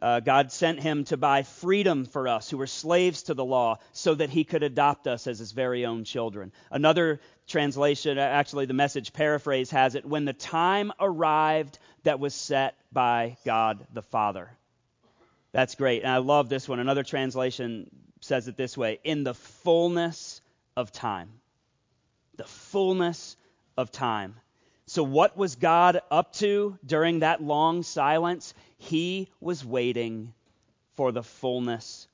uh, 0.00 0.20
God 0.20 0.52
sent 0.52 0.80
him 0.80 1.04
to 1.04 1.16
buy 1.16 1.42
freedom 1.42 2.04
for 2.04 2.28
us 2.28 2.48
who 2.48 2.58
were 2.58 2.68
slaves 2.68 3.24
to 3.24 3.34
the 3.34 3.44
law 3.44 3.78
so 3.92 4.14
that 4.14 4.30
he 4.30 4.44
could 4.44 4.62
adopt 4.62 5.08
us 5.08 5.26
as 5.26 5.40
his 5.40 5.50
very 5.50 5.84
own 5.84 6.04
children. 6.04 6.52
Another 6.70 7.20
translation, 7.48 8.18
actually, 8.18 8.66
the 8.66 8.74
message 8.74 9.12
paraphrase 9.12 9.70
has 9.70 9.96
it 9.96 10.04
when 10.04 10.24
the 10.24 10.32
time 10.32 10.92
arrived 11.00 11.78
that 12.04 12.20
was 12.20 12.34
set 12.34 12.76
by 12.92 13.36
God 13.44 13.84
the 13.92 14.02
Father. 14.02 14.50
That's 15.58 15.74
great. 15.74 16.04
And 16.04 16.12
I 16.12 16.18
love 16.18 16.48
this 16.48 16.68
one. 16.68 16.78
Another 16.78 17.02
translation 17.02 17.90
says 18.20 18.46
it 18.46 18.56
this 18.56 18.78
way 18.78 19.00
in 19.02 19.24
the 19.24 19.34
fullness 19.34 20.40
of 20.76 20.92
time. 20.92 21.30
The 22.36 22.44
fullness 22.44 23.36
of 23.76 23.90
time. 23.90 24.36
So, 24.86 25.02
what 25.02 25.36
was 25.36 25.56
God 25.56 26.00
up 26.12 26.32
to 26.34 26.78
during 26.86 27.18
that 27.18 27.42
long 27.42 27.82
silence? 27.82 28.54
He 28.76 29.30
was 29.40 29.64
waiting 29.64 30.32
for 30.94 31.10
the 31.10 31.24
fullness 31.24 32.06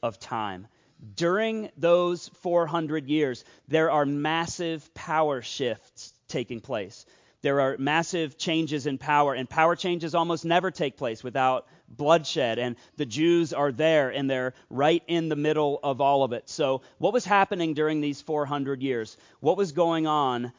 of 0.00 0.20
time. 0.20 0.68
During 1.16 1.70
those 1.76 2.28
400 2.42 3.08
years, 3.08 3.44
there 3.66 3.90
are 3.90 4.06
massive 4.06 4.94
power 4.94 5.42
shifts 5.42 6.14
taking 6.28 6.60
place. 6.60 7.04
There 7.42 7.60
are 7.60 7.76
massive 7.76 8.38
changes 8.38 8.86
in 8.86 8.98
power, 8.98 9.34
and 9.34 9.50
power 9.50 9.74
changes 9.74 10.14
almost 10.14 10.44
never 10.44 10.70
take 10.70 10.96
place 10.96 11.24
without 11.24 11.66
bloodshed. 11.88 12.60
And 12.60 12.76
the 12.96 13.04
Jews 13.04 13.52
are 13.52 13.72
there, 13.72 14.10
and 14.10 14.30
they're 14.30 14.54
right 14.70 15.02
in 15.08 15.28
the 15.28 15.36
middle 15.36 15.80
of 15.82 16.00
all 16.00 16.22
of 16.22 16.32
it. 16.32 16.48
So, 16.48 16.82
what 16.98 17.12
was 17.12 17.24
happening 17.24 17.74
during 17.74 18.00
these 18.00 18.22
400 18.22 18.80
years? 18.80 19.16
What 19.40 19.56
was 19.56 19.72
going 19.72 20.06
on 20.06 20.52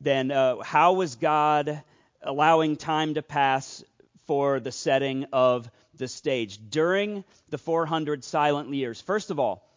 then? 0.00 0.30
Uh, 0.30 0.62
how 0.62 0.94
was 0.94 1.16
God 1.16 1.82
allowing 2.22 2.76
time 2.76 3.14
to 3.14 3.22
pass 3.22 3.84
for 4.26 4.58
the 4.58 4.72
setting 4.72 5.26
of 5.34 5.70
the 5.96 6.08
stage? 6.08 6.58
During 6.70 7.24
the 7.50 7.58
400 7.58 8.24
silent 8.24 8.72
years, 8.72 9.02
first 9.02 9.30
of 9.30 9.38
all, 9.38 9.68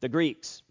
the 0.00 0.08
Greeks. 0.08 0.62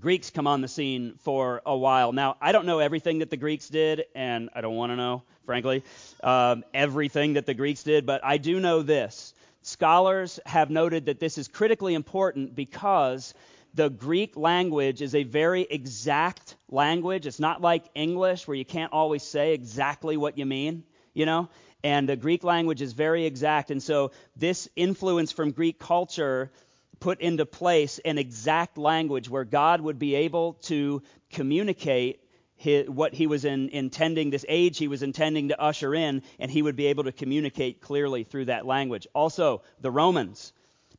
Greeks 0.00 0.30
come 0.30 0.48
on 0.48 0.60
the 0.62 0.68
scene 0.68 1.14
for 1.22 1.62
a 1.64 1.76
while. 1.76 2.12
Now, 2.12 2.36
I 2.40 2.50
don't 2.50 2.66
know 2.66 2.80
everything 2.80 3.20
that 3.20 3.30
the 3.30 3.36
Greeks 3.36 3.68
did, 3.68 4.04
and 4.16 4.50
I 4.52 4.60
don't 4.60 4.74
want 4.74 4.90
to 4.90 4.96
know, 4.96 5.22
frankly, 5.44 5.84
um, 6.24 6.64
everything 6.74 7.34
that 7.34 7.46
the 7.46 7.54
Greeks 7.54 7.84
did, 7.84 8.04
but 8.04 8.24
I 8.24 8.38
do 8.38 8.58
know 8.58 8.82
this. 8.82 9.32
Scholars 9.62 10.40
have 10.44 10.70
noted 10.70 11.06
that 11.06 11.20
this 11.20 11.38
is 11.38 11.46
critically 11.46 11.94
important 11.94 12.56
because 12.56 13.32
the 13.74 13.88
Greek 13.88 14.36
language 14.36 15.02
is 15.02 15.14
a 15.14 15.22
very 15.22 15.62
exact 15.62 16.56
language. 16.68 17.26
It's 17.26 17.40
not 17.40 17.60
like 17.60 17.84
English 17.94 18.48
where 18.48 18.56
you 18.56 18.64
can't 18.64 18.92
always 18.92 19.22
say 19.22 19.54
exactly 19.54 20.16
what 20.16 20.36
you 20.36 20.46
mean, 20.46 20.82
you 21.14 21.26
know? 21.26 21.48
And 21.84 22.08
the 22.08 22.16
Greek 22.16 22.42
language 22.42 22.82
is 22.82 22.92
very 22.92 23.24
exact. 23.26 23.70
And 23.70 23.80
so 23.80 24.10
this 24.34 24.68
influence 24.74 25.30
from 25.30 25.52
Greek 25.52 25.78
culture 25.78 26.50
put 27.00 27.20
into 27.20 27.46
place 27.46 27.98
an 28.04 28.18
exact 28.18 28.78
language 28.78 29.28
where 29.28 29.44
God 29.44 29.80
would 29.80 29.98
be 29.98 30.14
able 30.14 30.54
to 30.64 31.02
communicate 31.30 32.20
his, 32.56 32.88
what 32.88 33.12
he 33.12 33.26
was 33.26 33.44
in, 33.44 33.68
intending, 33.68 34.30
this 34.30 34.44
age 34.48 34.78
he 34.78 34.88
was 34.88 35.02
intending 35.02 35.48
to 35.48 35.60
usher 35.60 35.94
in, 35.94 36.22
and 36.38 36.50
he 36.50 36.62
would 36.62 36.76
be 36.76 36.86
able 36.86 37.04
to 37.04 37.12
communicate 37.12 37.80
clearly 37.80 38.24
through 38.24 38.46
that 38.46 38.66
language. 38.66 39.06
Also, 39.14 39.62
the 39.80 39.90
Romans. 39.90 40.52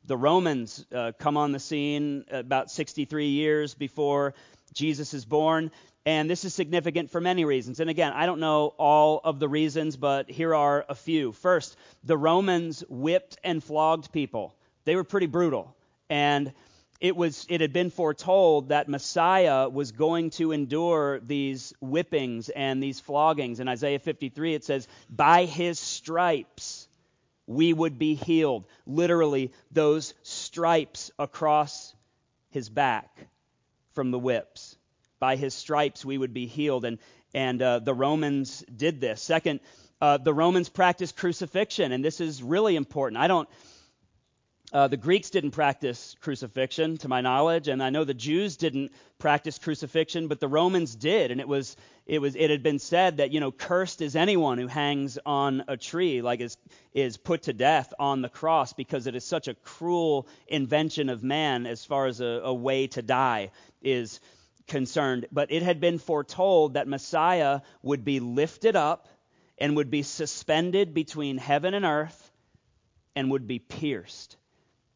The 0.06 0.18
Romans 0.18 0.86
uh, 0.94 1.12
come 1.18 1.36
on 1.36 1.52
the 1.52 1.60
scene 1.60 2.26
about 2.32 2.72
63 2.72 3.28
years 3.28 3.74
before 3.74 4.36
Jesus 4.74 5.14
is 5.14 5.26
born. 5.26 5.72
And 6.06 6.30
this 6.30 6.46
is 6.46 6.54
significant 6.54 7.12
for 7.12 7.20
many 7.20 7.44
reasons. 7.44 7.82
And 7.82 7.90
again, 7.90 8.14
I 8.14 8.26
don't 8.26 8.40
know 8.40 8.68
all 8.78 9.20
of 9.22 9.40
the 9.40 9.50
reasons, 9.50 9.98
but 9.98 10.32
here 10.32 10.56
are 10.56 10.86
a 10.88 10.96
few. 10.96 11.34
First, 11.34 11.76
the 12.06 12.18
Romans 12.18 12.82
whipped 12.88 13.38
and 13.44 13.62
flogged 13.62 14.14
people. 14.14 14.56
They 14.86 14.96
were 14.96 15.04
pretty 15.04 15.28
brutal. 15.28 15.76
And 16.10 16.54
it 17.00 17.16
was 17.16 17.46
it 17.50 17.62
had 17.62 17.74
been 17.74 17.90
foretold 17.90 18.70
that 18.70 18.90
Messiah 18.90 19.70
was 19.70 19.92
going 19.92 20.32
to 20.32 20.52
endure 20.52 21.20
these 21.20 21.74
whippings 21.82 22.50
and 22.50 22.82
these 22.82 23.00
floggings. 23.00 23.60
In 23.60 23.68
Isaiah 23.68 24.00
53 24.00 24.56
it 24.56 24.64
says, 24.64 24.88
"By 25.10 25.46
his 25.46 25.80
stripes 25.80 26.88
we 27.46 27.72
would 27.72 28.00
be 28.00 28.16
healed." 28.16 28.66
Literally, 28.86 29.52
those 29.72 30.14
stripes 30.24 31.12
across 31.20 31.94
his 32.50 32.70
back 32.70 33.28
from 33.94 34.12
the 34.12 34.20
whips. 34.20 34.76
By 35.20 35.36
his 35.36 35.54
stripes 35.54 36.04
we 36.04 36.18
would 36.18 36.34
be 36.34 36.48
healed, 36.48 36.86
and 36.86 36.98
and 37.34 37.62
uh, 37.62 37.80
the 37.80 37.94
Romans 37.94 38.64
did 38.76 39.00
this. 39.02 39.22
Second, 39.22 39.60
uh, 40.02 40.18
the 40.18 40.34
Romans 40.34 40.70
practiced 40.70 41.16
crucifixion, 41.16 41.92
and 41.92 42.04
this 42.04 42.22
is 42.22 42.42
really 42.42 42.76
important. 42.76 43.22
I 43.22 43.28
don't 43.28 43.48
uh, 44.74 44.86
the 44.90 44.98
Greeks 44.98 45.30
didn't 45.30 45.52
practice 45.52 46.16
crucifixion, 46.20 46.98
to 46.98 47.08
my 47.08 47.22
knowledge, 47.22 47.70
and 47.70 47.82
I 47.82 47.90
know 47.90 48.04
the 48.04 48.14
Jews 48.14 48.58
didn't 48.58 48.92
practice 49.18 49.58
crucifixion, 49.58 50.28
but 50.28 50.42
the 50.42 50.50
Romans 50.50 50.94
did, 50.94 51.32
and 51.32 51.40
it 51.40 51.48
was 51.48 51.78
it 52.06 52.20
was 52.20 52.36
it 52.36 52.50
had 52.50 52.64
been 52.64 52.80
said 52.80 53.18
that 53.18 53.32
you 53.32 53.40
know 53.40 53.52
cursed 53.52 54.02
is 54.02 54.18
anyone 54.18 54.58
who 54.58 54.68
hangs 54.68 55.18
on 55.26 55.64
a 55.70 55.78
tree, 55.78 56.22
like 56.22 56.42
is 56.42 56.58
is 56.94 57.16
put 57.16 57.44
to 57.44 57.54
death 57.54 57.94
on 57.98 58.22
the 58.22 58.28
cross, 58.28 58.74
because 58.74 59.08
it 59.08 59.16
is 59.16 59.24
such 59.24 59.48
a 59.48 59.54
cruel 59.54 60.28
invention 60.50 61.08
of 61.08 61.24
man 61.24 61.66
as 61.66 61.86
far 61.86 62.06
as 62.06 62.20
a, 62.20 62.42
a 62.44 62.54
way 62.54 62.88
to 62.88 63.02
die 63.02 63.52
is 63.82 64.20
concerned. 64.68 65.28
But 65.32 65.50
it 65.50 65.64
had 65.64 65.80
been 65.80 65.98
foretold 65.98 66.74
that 66.74 66.90
Messiah 66.90 67.62
would 67.84 68.04
be 68.04 68.20
lifted 68.20 68.76
up 68.76 69.08
and 69.58 69.78
would 69.78 69.90
be 69.90 70.04
suspended 70.04 70.94
between 70.94 71.38
heaven 71.38 71.74
and 71.74 71.86
earth 71.86 72.32
and 73.16 73.32
would 73.32 73.48
be 73.48 73.60
pierced 73.60 74.36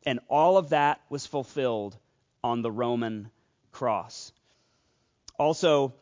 and 0.05 0.19
all 0.29 0.57
of 0.57 0.69
that 0.69 1.01
was 1.09 1.25
fulfilled 1.25 1.97
on 2.43 2.61
the 2.61 2.71
Roman 2.71 3.29
cross. 3.71 4.31
Also, 5.37 5.93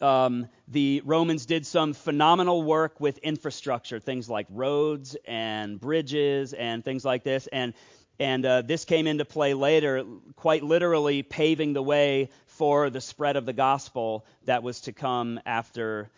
um, 0.00 0.48
the 0.68 1.02
Romans 1.04 1.46
did 1.46 1.66
some 1.66 1.94
phenomenal 1.94 2.62
work 2.62 3.00
with 3.00 3.18
infrastructure, 3.18 3.98
things 4.00 4.28
like 4.28 4.46
roads 4.50 5.16
and 5.26 5.80
bridges 5.80 6.52
and 6.52 6.84
things 6.84 7.04
like 7.04 7.24
this. 7.24 7.46
And 7.46 7.74
and 8.20 8.44
uh, 8.44 8.62
this 8.62 8.84
came 8.84 9.06
into 9.06 9.24
play 9.24 9.54
later, 9.54 10.04
quite 10.34 10.64
literally 10.64 11.22
paving 11.22 11.72
the 11.72 11.82
way 11.82 12.30
for 12.46 12.90
the 12.90 13.00
spread 13.00 13.36
of 13.36 13.46
the 13.46 13.52
gospel 13.52 14.26
that 14.44 14.64
was 14.64 14.80
to 14.82 14.92
come 14.92 15.38
after 15.46 16.10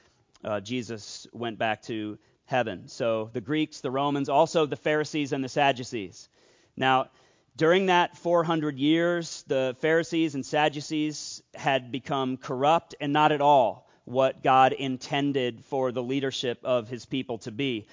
uh, 0.43 0.61
Jesus 0.61 1.27
went 1.33 1.59
back 1.59 1.83
to 1.83 2.19
heaven. 2.47 2.89
So 2.89 3.29
the 3.35 3.43
Greeks, 3.43 3.83
the 3.83 3.91
Romans, 3.91 4.31
also 4.31 4.65
the 4.65 4.77
Pharisees 4.77 5.33
and 5.33 5.45
the 5.45 5.49
Sadducees. 5.49 6.31
Now, 6.81 7.11
during 7.57 7.87
that 7.87 8.17
400 8.17 8.79
years, 8.79 9.45
the 9.47 9.77
Pharisees 9.81 10.35
and 10.35 10.45
Sadducees 10.45 11.43
had 11.55 11.93
become 11.93 12.39
corrupt 12.39 12.95
and 13.03 13.13
not 13.13 13.33
at 13.33 13.43
all 13.43 13.87
what 14.07 14.43
God 14.43 14.73
intended 14.73 15.63
for 15.67 15.93
the 15.93 16.03
leadership 16.03 16.59
of 16.65 16.89
his 16.89 17.05
people 17.05 17.37
to 17.41 17.53
be. 17.53 17.87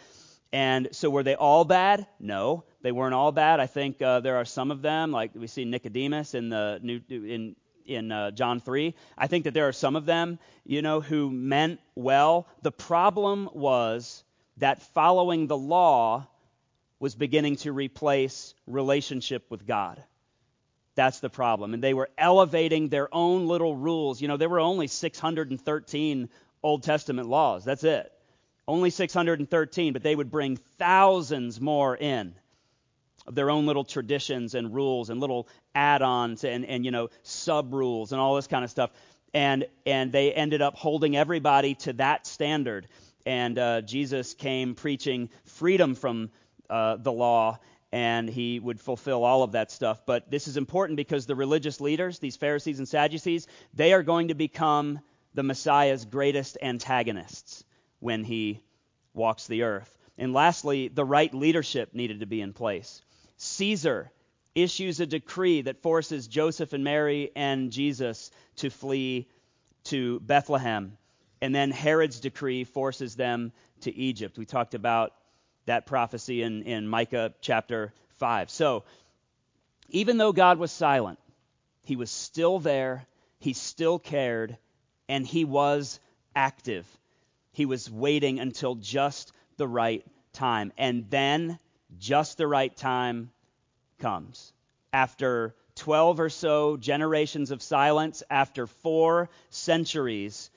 And 0.53 0.87
so 0.93 1.09
were 1.09 1.23
they 1.23 1.35
all 1.35 1.65
bad? 1.65 2.07
No, 2.17 2.63
they 2.81 2.93
weren't 2.93 3.13
all 3.13 3.33
bad. 3.33 3.59
I 3.59 3.67
think 3.67 4.01
uh, 4.01 4.21
there 4.21 4.37
are 4.37 4.45
some 4.45 4.71
of 4.71 4.81
them, 4.81 5.11
like 5.11 5.31
we 5.35 5.47
see 5.47 5.65
Nicodemus 5.65 6.33
in 6.33 6.47
the 6.47 6.79
new 6.81 7.01
in 7.09 7.57
in 7.85 8.09
uh, 8.09 8.31
John 8.31 8.61
3. 8.61 8.95
I 9.17 9.27
think 9.27 9.43
that 9.43 9.53
there 9.53 9.67
are 9.67 9.73
some 9.73 9.97
of 9.97 10.05
them, 10.05 10.39
you 10.65 10.81
know, 10.81 11.01
who 11.01 11.29
meant 11.29 11.81
well. 11.95 12.47
The 12.61 12.71
problem 12.71 13.49
was 13.53 14.23
that 14.57 14.81
following 14.93 15.47
the 15.47 15.57
law 15.57 16.27
was 16.99 17.15
beginning 17.15 17.57
to 17.57 17.71
replace 17.71 18.53
relationship 18.65 19.45
with 19.49 19.65
God. 19.65 20.01
That's 20.95 21.19
the 21.19 21.29
problem. 21.29 21.73
And 21.73 21.83
they 21.83 21.93
were 21.93 22.09
elevating 22.17 22.89
their 22.89 23.13
own 23.13 23.47
little 23.47 23.75
rules. 23.75 24.19
You 24.19 24.27
know, 24.27 24.37
there 24.37 24.49
were 24.49 24.59
only 24.59 24.87
613 24.87 26.29
Old 26.63 26.83
Testament 26.83 27.29
laws. 27.29 27.63
That's 27.63 27.83
it. 27.83 28.11
Only 28.67 28.89
613, 28.89 29.93
but 29.93 30.03
they 30.03 30.15
would 30.15 30.31
bring 30.31 30.57
thousands 30.77 31.61
more 31.61 31.95
in 31.95 32.35
of 33.27 33.35
their 33.35 33.51
own 33.51 33.65
little 33.65 33.83
traditions 33.83 34.55
and 34.55 34.73
rules 34.73 35.09
and 35.09 35.19
little 35.19 35.47
add-ons 35.75 36.43
and, 36.43 36.65
and 36.65 36.85
you 36.85 36.91
know 36.91 37.09
sub 37.23 37.73
rules 37.73 38.11
and 38.11 38.21
all 38.21 38.35
this 38.35 38.47
kind 38.47 38.63
of 38.63 38.71
stuff 38.71 38.89
and 39.33 39.65
and 39.85 40.11
they 40.11 40.31
ended 40.31 40.61
up 40.61 40.75
holding 40.75 41.15
everybody 41.15 41.75
to 41.75 41.93
that 41.93 42.25
standard 42.25 42.87
and 43.25 43.59
uh, 43.59 43.81
jesus 43.81 44.33
came 44.33 44.75
preaching 44.75 45.29
freedom 45.45 45.93
from 45.93 46.29
uh, 46.69 46.97
the 46.97 47.11
law 47.11 47.59
and 47.91 48.29
he 48.29 48.59
would 48.59 48.81
fulfill 48.81 49.23
all 49.23 49.43
of 49.43 49.53
that 49.53 49.71
stuff 49.71 50.05
but 50.05 50.29
this 50.29 50.47
is 50.47 50.57
important 50.57 50.97
because 50.97 51.25
the 51.25 51.35
religious 51.35 51.79
leaders 51.79 52.19
these 52.19 52.35
pharisees 52.35 52.79
and 52.79 52.87
sadducees 52.87 53.47
they 53.73 53.93
are 53.93 54.03
going 54.03 54.27
to 54.27 54.35
become 54.35 54.99
the 55.33 55.43
messiah's 55.43 56.05
greatest 56.05 56.57
antagonists 56.61 57.63
when 57.99 58.23
he 58.23 58.61
walks 59.13 59.47
the 59.47 59.63
earth 59.63 59.97
and 60.17 60.33
lastly 60.33 60.89
the 60.89 61.05
right 61.05 61.33
leadership 61.33 61.93
needed 61.93 62.19
to 62.19 62.25
be 62.25 62.41
in 62.41 62.51
place 62.53 63.01
Caesar 63.37 64.11
issues 64.55 64.99
a 64.99 65.05
decree 65.05 65.61
that 65.61 65.81
forces 65.81 66.27
Joseph 66.27 66.73
and 66.73 66.83
Mary 66.83 67.31
and 67.35 67.71
Jesus 67.71 68.31
to 68.57 68.69
flee 68.69 69.27
to 69.85 70.19
Bethlehem. 70.21 70.97
And 71.41 71.53
then 71.53 71.69
Herod's 71.69 72.19
decree 72.19 72.63
forces 72.63 73.15
them 73.15 73.51
to 73.81 73.95
Egypt. 73.95 74.37
We 74.37 74.45
talked 74.45 74.73
about 74.73 75.13
that 75.67 75.85
prophecy 75.85 76.41
in, 76.41 76.63
in 76.63 76.87
Micah 76.87 77.33
chapter 77.39 77.93
5. 78.17 78.49
So, 78.49 78.83
even 79.89 80.17
though 80.17 80.33
God 80.33 80.57
was 80.57 80.71
silent, 80.71 81.19
he 81.83 81.95
was 81.95 82.11
still 82.11 82.59
there, 82.59 83.05
he 83.39 83.53
still 83.53 83.99
cared, 83.99 84.57
and 85.07 85.25
he 85.25 85.45
was 85.45 85.99
active. 86.35 86.85
He 87.53 87.65
was 87.65 87.89
waiting 87.89 88.39
until 88.39 88.75
just 88.75 89.31
the 89.57 89.67
right 89.67 90.05
time. 90.33 90.73
And 90.77 91.09
then 91.09 91.59
just 91.97 92.37
the 92.37 92.47
right 92.47 92.75
time 92.75 93.31
comes. 93.99 94.51
After 94.91 95.55
12 95.75 96.19
or 96.19 96.29
so 96.29 96.77
generations 96.77 97.51
of 97.51 97.61
silence, 97.61 98.23
after 98.29 98.67
four 98.67 99.29
centuries, 99.49 100.49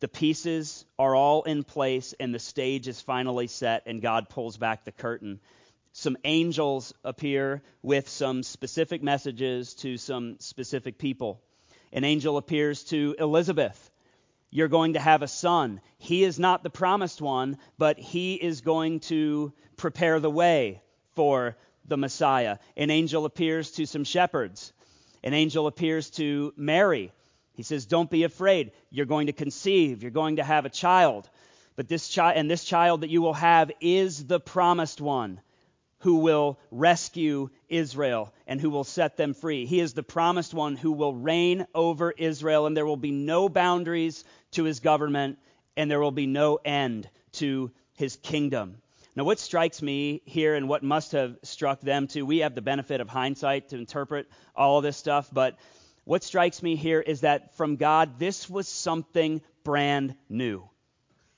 the 0.00 0.08
pieces 0.08 0.84
are 0.98 1.14
all 1.14 1.42
in 1.42 1.62
place 1.62 2.14
and 2.18 2.34
the 2.34 2.38
stage 2.38 2.88
is 2.88 3.00
finally 3.00 3.46
set, 3.46 3.84
and 3.86 4.02
God 4.02 4.28
pulls 4.28 4.56
back 4.56 4.84
the 4.84 4.92
curtain. 4.92 5.40
Some 5.92 6.16
angels 6.24 6.94
appear 7.04 7.62
with 7.82 8.08
some 8.08 8.42
specific 8.42 9.02
messages 9.02 9.74
to 9.76 9.96
some 9.98 10.38
specific 10.38 10.98
people. 10.98 11.40
An 11.92 12.04
angel 12.04 12.36
appears 12.36 12.84
to 12.84 13.14
Elizabeth. 13.18 13.90
You're 14.50 14.68
going 14.68 14.94
to 14.94 15.00
have 15.00 15.22
a 15.22 15.28
son. 15.28 15.80
He 15.98 16.24
is 16.24 16.38
not 16.38 16.62
the 16.62 16.70
promised 16.70 17.20
one, 17.20 17.58
but 17.78 17.98
he 17.98 18.34
is 18.34 18.62
going 18.62 19.00
to 19.00 19.52
prepare 19.76 20.18
the 20.18 20.30
way 20.30 20.82
for 21.14 21.56
the 21.84 21.96
Messiah. 21.96 22.58
An 22.76 22.90
angel 22.90 23.24
appears 23.24 23.72
to 23.72 23.86
some 23.86 24.04
shepherds. 24.04 24.72
An 25.22 25.34
angel 25.34 25.66
appears 25.66 26.10
to 26.10 26.54
Mary. 26.56 27.12
He 27.60 27.64
says, 27.64 27.84
Don't 27.84 28.08
be 28.08 28.22
afraid. 28.22 28.72
You're 28.88 29.04
going 29.04 29.26
to 29.26 29.34
conceive. 29.34 30.00
You're 30.00 30.10
going 30.10 30.36
to 30.36 30.42
have 30.42 30.64
a 30.64 30.70
child. 30.70 31.28
But 31.76 31.88
this 31.88 32.08
child, 32.08 32.38
and 32.38 32.50
this 32.50 32.64
child 32.64 33.02
that 33.02 33.10
you 33.10 33.20
will 33.20 33.34
have 33.34 33.70
is 33.82 34.24
the 34.24 34.40
promised 34.40 34.98
one 34.98 35.42
who 35.98 36.14
will 36.20 36.58
rescue 36.70 37.50
Israel 37.68 38.32
and 38.46 38.62
who 38.62 38.70
will 38.70 38.84
set 38.84 39.18
them 39.18 39.34
free. 39.34 39.66
He 39.66 39.78
is 39.78 39.92
the 39.92 40.02
promised 40.02 40.54
one 40.54 40.74
who 40.74 40.92
will 40.92 41.14
reign 41.14 41.66
over 41.74 42.10
Israel, 42.10 42.64
and 42.64 42.74
there 42.74 42.86
will 42.86 42.96
be 42.96 43.10
no 43.10 43.50
boundaries 43.50 44.24
to 44.52 44.64
his 44.64 44.80
government, 44.80 45.38
and 45.76 45.90
there 45.90 46.00
will 46.00 46.12
be 46.12 46.26
no 46.26 46.60
end 46.64 47.10
to 47.32 47.70
his 47.92 48.16
kingdom. 48.16 48.78
Now, 49.14 49.24
what 49.24 49.38
strikes 49.38 49.82
me 49.82 50.22
here 50.24 50.54
and 50.54 50.66
what 50.66 50.82
must 50.82 51.12
have 51.12 51.36
struck 51.42 51.82
them 51.82 52.06
too, 52.06 52.24
we 52.24 52.38
have 52.38 52.54
the 52.54 52.62
benefit 52.62 53.02
of 53.02 53.10
hindsight 53.10 53.68
to 53.68 53.76
interpret 53.76 54.30
all 54.56 54.78
of 54.78 54.82
this 54.82 54.96
stuff, 54.96 55.28
but 55.30 55.58
what 56.04 56.24
strikes 56.24 56.62
me 56.62 56.76
here 56.76 57.00
is 57.00 57.20
that 57.20 57.56
from 57.56 57.76
God, 57.76 58.18
this 58.18 58.48
was 58.48 58.68
something 58.68 59.42
brand 59.64 60.14
new. 60.28 60.68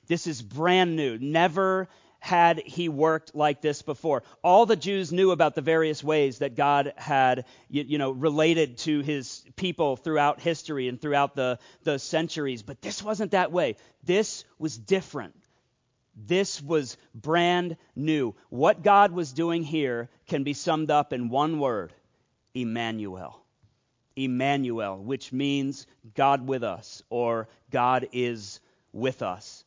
This 0.06 0.26
is 0.26 0.42
brand 0.42 0.96
new. 0.96 1.18
Never 1.18 1.88
had 2.22 2.60
he 2.60 2.88
worked 2.88 3.34
like 3.34 3.60
this 3.60 3.82
before. 3.82 4.22
All 4.44 4.64
the 4.64 4.76
Jews 4.76 5.12
knew 5.12 5.32
about 5.32 5.56
the 5.56 5.60
various 5.60 6.04
ways 6.04 6.38
that 6.38 6.54
God 6.54 6.92
had, 6.96 7.46
you, 7.68 7.82
you, 7.82 7.98
know, 7.98 8.12
related 8.12 8.78
to 8.78 9.00
his 9.00 9.44
people 9.56 9.96
throughout 9.96 10.40
history 10.40 10.86
and 10.86 11.00
throughout 11.00 11.34
the, 11.34 11.58
the 11.82 11.98
centuries, 11.98 12.62
but 12.62 12.80
this 12.80 13.02
wasn't 13.02 13.32
that 13.32 13.50
way. 13.50 13.74
This 14.04 14.44
was 14.60 14.78
different. 14.78 15.34
This 16.14 16.62
was 16.62 16.96
brand 17.12 17.76
new. 17.96 18.36
What 18.50 18.84
God 18.84 19.10
was 19.10 19.32
doing 19.32 19.64
here 19.64 20.08
can 20.28 20.44
be 20.44 20.52
summed 20.52 20.92
up 20.92 21.12
in 21.12 21.28
one 21.28 21.58
word 21.58 21.92
Emmanuel. 22.54 23.41
Emmanuel, 24.16 24.98
which 24.98 25.32
means 25.32 25.86
God 26.14 26.46
with 26.46 26.62
us 26.62 27.02
or 27.10 27.48
God 27.70 28.08
is 28.12 28.60
with 28.92 29.22
us. 29.22 29.64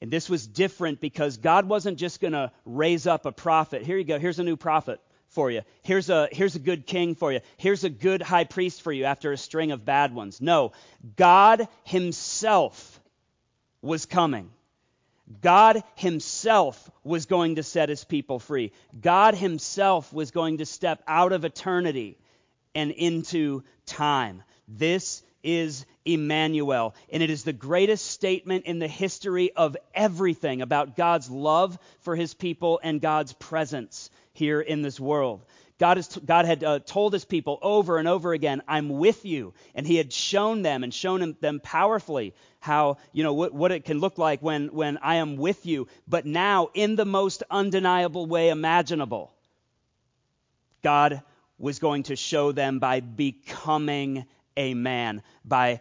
And 0.00 0.10
this 0.10 0.28
was 0.28 0.46
different 0.46 1.00
because 1.00 1.38
God 1.38 1.66
wasn't 1.66 1.98
just 1.98 2.20
going 2.20 2.34
to 2.34 2.52
raise 2.66 3.06
up 3.06 3.24
a 3.24 3.32
prophet. 3.32 3.82
Here 3.82 3.96
you 3.96 4.04
go. 4.04 4.18
Here's 4.18 4.38
a 4.38 4.44
new 4.44 4.56
prophet 4.56 5.00
for 5.28 5.50
you. 5.50 5.62
Here's 5.82 6.10
a, 6.10 6.28
here's 6.30 6.56
a 6.56 6.60
good 6.60 6.86
king 6.86 7.14
for 7.14 7.32
you. 7.32 7.40
Here's 7.56 7.84
a 7.84 7.90
good 7.90 8.22
high 8.22 8.44
priest 8.44 8.82
for 8.82 8.92
you 8.92 9.04
after 9.04 9.32
a 9.32 9.36
string 9.36 9.72
of 9.72 9.84
bad 9.84 10.14
ones. 10.14 10.40
No, 10.40 10.72
God 11.16 11.66
Himself 11.84 13.00
was 13.82 14.06
coming. 14.06 14.50
God 15.40 15.82
Himself 15.94 16.90
was 17.02 17.26
going 17.26 17.56
to 17.56 17.62
set 17.62 17.88
His 17.88 18.04
people 18.04 18.38
free. 18.38 18.72
God 19.00 19.34
Himself 19.34 20.12
was 20.12 20.30
going 20.30 20.58
to 20.58 20.66
step 20.66 21.02
out 21.08 21.32
of 21.32 21.44
eternity 21.44 22.18
and 22.74 22.90
into 22.90 23.62
time. 23.86 24.42
This 24.68 25.22
is 25.42 25.84
Emmanuel, 26.04 26.94
and 27.12 27.22
it 27.22 27.30
is 27.30 27.44
the 27.44 27.52
greatest 27.52 28.06
statement 28.06 28.64
in 28.66 28.78
the 28.78 28.88
history 28.88 29.52
of 29.52 29.76
everything 29.94 30.62
about 30.62 30.96
God's 30.96 31.30
love 31.30 31.78
for 32.00 32.16
His 32.16 32.34
people 32.34 32.80
and 32.82 33.00
God's 33.00 33.32
presence 33.34 34.10
here 34.32 34.60
in 34.60 34.82
this 34.82 34.98
world. 34.98 35.44
God, 35.78 35.98
is, 35.98 36.06
God 36.24 36.44
had 36.44 36.62
uh, 36.62 36.78
told 36.78 37.12
his 37.12 37.24
people 37.24 37.58
over 37.60 37.98
and 37.98 38.06
over 38.06 38.32
again, 38.32 38.62
I'm 38.68 38.88
with 38.88 39.24
you. 39.24 39.54
And 39.74 39.84
he 39.86 39.96
had 39.96 40.12
shown 40.12 40.62
them 40.62 40.84
and 40.84 40.94
shown 40.94 41.36
them 41.40 41.60
powerfully 41.60 42.32
how, 42.60 42.98
you 43.12 43.24
know, 43.24 43.34
what, 43.34 43.52
what 43.52 43.72
it 43.72 43.84
can 43.84 43.98
look 43.98 44.16
like 44.16 44.40
when, 44.40 44.68
when 44.68 44.98
I 44.98 45.16
am 45.16 45.36
with 45.36 45.66
you. 45.66 45.88
But 46.06 46.26
now, 46.26 46.70
in 46.74 46.94
the 46.94 47.04
most 47.04 47.42
undeniable 47.50 48.26
way 48.26 48.50
imaginable, 48.50 49.32
God 50.82 51.22
was 51.64 51.78
going 51.78 52.02
to 52.02 52.14
show 52.14 52.52
them 52.52 52.78
by 52.78 53.00
becoming 53.00 54.26
a 54.54 54.74
man, 54.74 55.22
by 55.46 55.80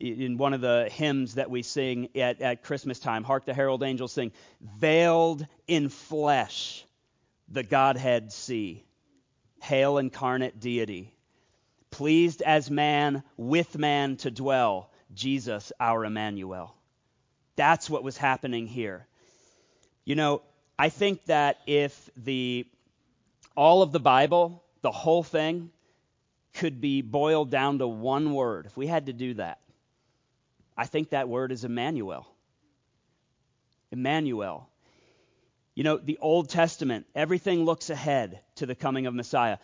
in 0.00 0.38
one 0.38 0.54
of 0.54 0.62
the 0.62 0.88
hymns 0.90 1.34
that 1.34 1.50
we 1.50 1.62
sing 1.62 2.08
at, 2.14 2.40
at 2.40 2.62
Christmas 2.62 2.98
time, 2.98 3.24
Hark 3.24 3.44
the 3.44 3.52
Herald 3.52 3.82
Angels 3.82 4.10
sing, 4.10 4.32
veiled 4.78 5.46
in 5.66 5.90
flesh, 5.90 6.82
the 7.46 7.62
Godhead 7.62 8.32
see. 8.32 8.86
Hail 9.60 9.98
incarnate 9.98 10.60
deity, 10.60 11.14
pleased 11.90 12.40
as 12.40 12.70
man 12.70 13.22
with 13.36 13.76
man 13.76 14.16
to 14.18 14.30
dwell, 14.30 14.90
Jesus 15.12 15.72
our 15.78 16.06
Emmanuel. 16.06 16.74
That's 17.54 17.90
what 17.90 18.02
was 18.02 18.16
happening 18.16 18.66
here. 18.66 19.06
You 20.06 20.14
know, 20.14 20.40
I 20.78 20.88
think 20.88 21.26
that 21.26 21.58
if 21.66 22.08
the 22.16 22.66
all 23.56 23.82
of 23.82 23.92
the 23.92 24.00
Bible, 24.00 24.62
the 24.82 24.90
whole 24.90 25.22
thing, 25.22 25.70
could 26.54 26.80
be 26.80 27.02
boiled 27.02 27.50
down 27.50 27.78
to 27.78 27.86
one 27.86 28.32
word, 28.32 28.66
if 28.66 28.76
we 28.76 28.86
had 28.86 29.06
to 29.06 29.12
do 29.12 29.34
that, 29.34 29.60
I 30.76 30.86
think 30.86 31.10
that 31.10 31.28
word 31.28 31.52
is 31.52 31.64
Emmanuel. 31.64 32.26
Emmanuel. 33.90 34.68
You 35.74 35.84
know, 35.84 35.96
the 35.96 36.18
Old 36.18 36.48
Testament, 36.48 37.06
everything 37.14 37.64
looks 37.64 37.90
ahead 37.90 38.40
to 38.56 38.66
the 38.66 38.74
coming 38.74 39.06
of 39.06 39.14
Messiah. 39.14 39.58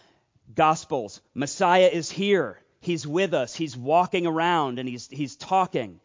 Gospels, 0.55 1.21
Messiah 1.35 1.91
is 1.93 2.11
here. 2.11 2.61
He's 2.81 3.07
with 3.07 3.35
us. 3.35 3.55
He's 3.55 3.77
walking 3.77 4.27
around 4.27 4.79
and 4.79 4.89
he's, 4.89 5.09
he's 5.09 5.37
talking. 5.37 6.01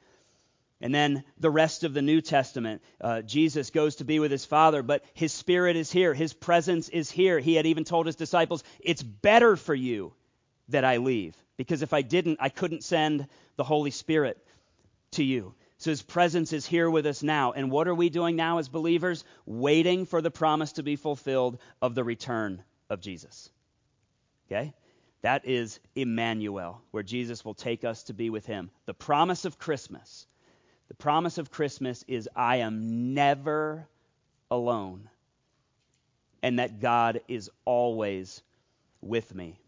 And 0.82 0.96
then 0.96 1.24
the 1.38 1.50
rest 1.50 1.84
of 1.84 1.94
the 1.94 2.02
New 2.02 2.22
Testament, 2.22 2.82
uh, 3.02 3.22
Jesus 3.22 3.70
goes 3.70 3.98
to 3.98 4.06
be 4.06 4.20
with 4.20 4.32
his 4.32 4.46
Father, 4.46 4.82
but 4.82 5.04
his 5.14 5.34
Spirit 5.34 5.76
is 5.76 5.92
here. 5.92 6.14
His 6.14 6.34
presence 6.34 6.88
is 6.88 7.12
here. 7.12 7.40
He 7.40 7.56
had 7.56 7.66
even 7.66 7.84
told 7.84 8.06
his 8.06 8.16
disciples, 8.16 8.64
It's 8.80 9.04
better 9.04 9.58
for 9.58 9.76
you 9.76 10.14
that 10.70 10.86
I 10.86 10.98
leave, 10.98 11.36
because 11.58 11.82
if 11.82 11.94
I 11.94 12.02
didn't, 12.02 12.38
I 12.40 12.50
couldn't 12.50 12.84
send 12.84 13.28
the 13.58 13.64
Holy 13.64 13.92
Spirit 13.92 14.38
to 15.12 15.24
you. 15.24 15.54
So 15.80 15.92
his 15.92 16.02
presence 16.02 16.54
is 16.54 16.66
here 16.66 16.90
with 16.90 17.06
us 17.06 17.24
now. 17.24 17.54
And 17.54 17.72
what 17.72 17.88
are 17.88 17.96
we 17.96 18.10
doing 18.10 18.36
now 18.36 18.58
as 18.58 18.68
believers? 18.68 19.24
Waiting 19.46 20.06
for 20.06 20.22
the 20.22 20.32
promise 20.32 20.74
to 20.74 20.84
be 20.84 20.98
fulfilled 20.98 21.58
of 21.82 21.96
the 21.96 22.04
return 22.04 22.64
of 22.90 23.00
Jesus. 23.00 23.50
Okay? 24.48 24.74
That 25.22 25.46
is 25.46 25.80
Emmanuel, 25.96 26.82
where 26.92 27.04
Jesus 27.04 27.46
will 27.46 27.54
take 27.54 27.86
us 27.86 28.04
to 28.04 28.14
be 28.14 28.30
with 28.30 28.46
him. 28.46 28.72
The 28.86 28.94
promise 28.94 29.46
of 29.46 29.58
Christmas. 29.58 30.28
The 30.90 30.96
promise 30.96 31.38
of 31.38 31.52
Christmas 31.52 32.04
is 32.08 32.28
I 32.36 32.58
am 32.58 33.14
never 33.14 33.88
alone, 34.52 35.10
and 36.44 36.60
that 36.60 36.82
God 36.82 37.22
is 37.28 37.50
always 37.64 38.42
with 39.02 39.34
me. 39.34 39.60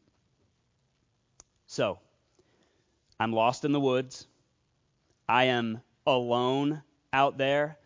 So, 1.67 1.99
I'm 3.19 3.31
lost 3.31 3.65
in 3.65 3.71
the 3.71 3.79
woods. 3.79 4.27
I 5.29 5.45
am 5.45 5.81
alone 6.05 6.81
out 7.13 7.37
there. 7.37 7.77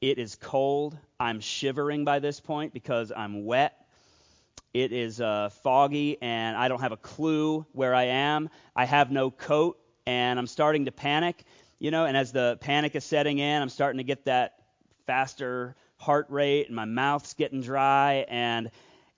It 0.00 0.18
is 0.18 0.34
cold. 0.36 0.96
I'm 1.20 1.40
shivering 1.40 2.04
by 2.04 2.20
this 2.20 2.40
point 2.40 2.72
because 2.72 3.12
I'm 3.14 3.44
wet. 3.44 3.86
It 4.72 4.92
is 4.92 5.20
uh, 5.20 5.50
foggy 5.62 6.18
and 6.22 6.56
I 6.56 6.68
don't 6.68 6.80
have 6.80 6.92
a 6.92 6.96
clue 6.96 7.66
where 7.72 7.94
I 7.94 8.04
am. 8.04 8.48
I 8.74 8.84
have 8.84 9.10
no 9.10 9.30
coat 9.30 9.78
and 10.06 10.38
I'm 10.38 10.46
starting 10.46 10.86
to 10.86 10.92
panic, 10.92 11.44
you 11.78 11.90
know, 11.90 12.06
and 12.06 12.16
as 12.16 12.32
the 12.32 12.58
panic 12.60 12.94
is 12.96 13.04
setting 13.04 13.38
in, 13.38 13.62
I'm 13.62 13.68
starting 13.68 13.98
to 13.98 14.04
get 14.04 14.24
that 14.24 14.54
faster 15.06 15.76
heart 15.96 16.26
rate 16.28 16.66
and 16.66 16.76
my 16.76 16.84
mouth's 16.84 17.34
getting 17.34 17.60
dry 17.60 18.26
and 18.28 18.70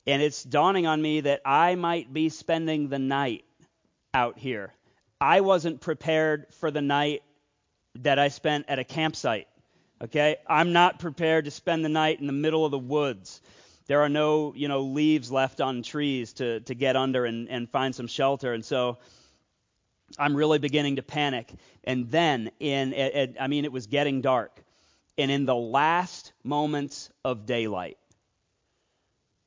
and 0.07 0.23
it's 0.23 0.42
dawning 0.42 0.87
on 0.87 1.01
me 1.01 1.20
that 1.20 1.42
I 1.44 1.75
might 1.75 2.12
be 2.12 2.31
spending 2.31 2.88
the 2.88 2.99
night 2.99 3.44
out 4.14 4.38
here. 4.38 4.73
I 5.20 5.42
wasn't 5.42 5.81
prepared 5.81 6.46
for 6.55 6.70
the 6.70 6.81
night 6.81 7.23
that 7.96 8.18
I 8.18 8.29
spent 8.29 8.64
at 8.68 8.79
a 8.79 8.85
campsite. 8.85 9.46
Okay? 10.03 10.37
I'm 10.46 10.73
not 10.73 10.99
prepared 10.99 11.44
to 11.44 11.51
spend 11.51 11.85
the 11.85 11.90
night 11.90 12.18
in 12.18 12.27
the 12.27 12.33
middle 12.33 12.64
of 12.64 12.70
the 12.70 12.79
woods. 12.79 13.42
There 13.87 14.01
are 14.01 14.09
no, 14.09 14.55
you 14.57 14.68
know, 14.68 14.81
leaves 14.81 15.31
left 15.31 15.61
on 15.61 15.83
trees 15.83 16.33
to, 16.35 16.61
to 16.61 16.75
get 16.75 16.96
under 16.96 17.27
and, 17.27 17.49
and 17.51 17.68
find 17.68 17.94
some 17.94 18.07
shelter. 18.07 18.55
And 18.55 18.64
so 18.64 18.99
I'm 20.18 20.35
really 20.35 20.59
beginning 20.59 20.96
to 20.96 21.03
panic. 21.03 21.53
And 21.85 22.11
then 22.11 22.51
in 22.61 22.92
it, 22.92 23.14
it, 23.14 23.37
I 23.40 23.46
mean 23.46 23.64
it 23.64 23.73
was 23.73 23.87
getting 23.87 24.20
dark. 24.20 24.62
And 25.18 25.31
in 25.31 25.44
the 25.44 25.55
last 25.55 26.33
moments 26.44 27.11
of 27.25 27.46
daylight, 27.46 27.99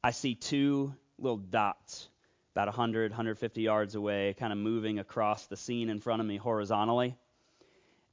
I 0.04 0.12
see 0.12 0.36
two 0.36 0.94
little 1.18 1.38
dots 1.38 2.10
about 2.54 2.68
100, 2.68 3.10
150 3.10 3.62
yards 3.62 3.96
away, 3.96 4.36
kind 4.38 4.54
of 4.54 4.60
moving 4.60 5.00
across 5.00 5.48
the 5.48 5.58
scene 5.58 5.90
in 5.90 6.00
front 6.00 6.22
of 6.22 6.28
me 6.28 6.38
horizontally 6.38 7.18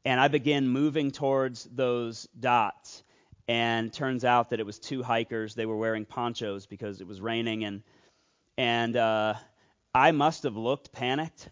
and 0.05 0.21
I 0.21 0.29
begin 0.29 0.69
moving 0.69 1.11
towards 1.11 1.65
those 1.65 2.29
dots. 2.39 3.03
And 3.49 3.93
turns 3.93 4.25
out 4.25 4.51
that 4.51 4.61
it 4.61 4.67
was 4.67 4.79
two 4.79 5.03
hikers. 5.03 5.57
They 5.57 5.67
were 5.67 5.77
wearing 5.77 6.05
ponchos 6.05 6.67
because 6.67 7.01
it 7.01 7.07
was 7.09 7.21
raining, 7.21 7.65
and 7.65 7.83
and 8.57 8.97
uh, 8.97 9.35
I 9.93 10.13
must 10.13 10.45
have 10.45 10.57
looked 10.57 10.93
panicked 10.93 11.49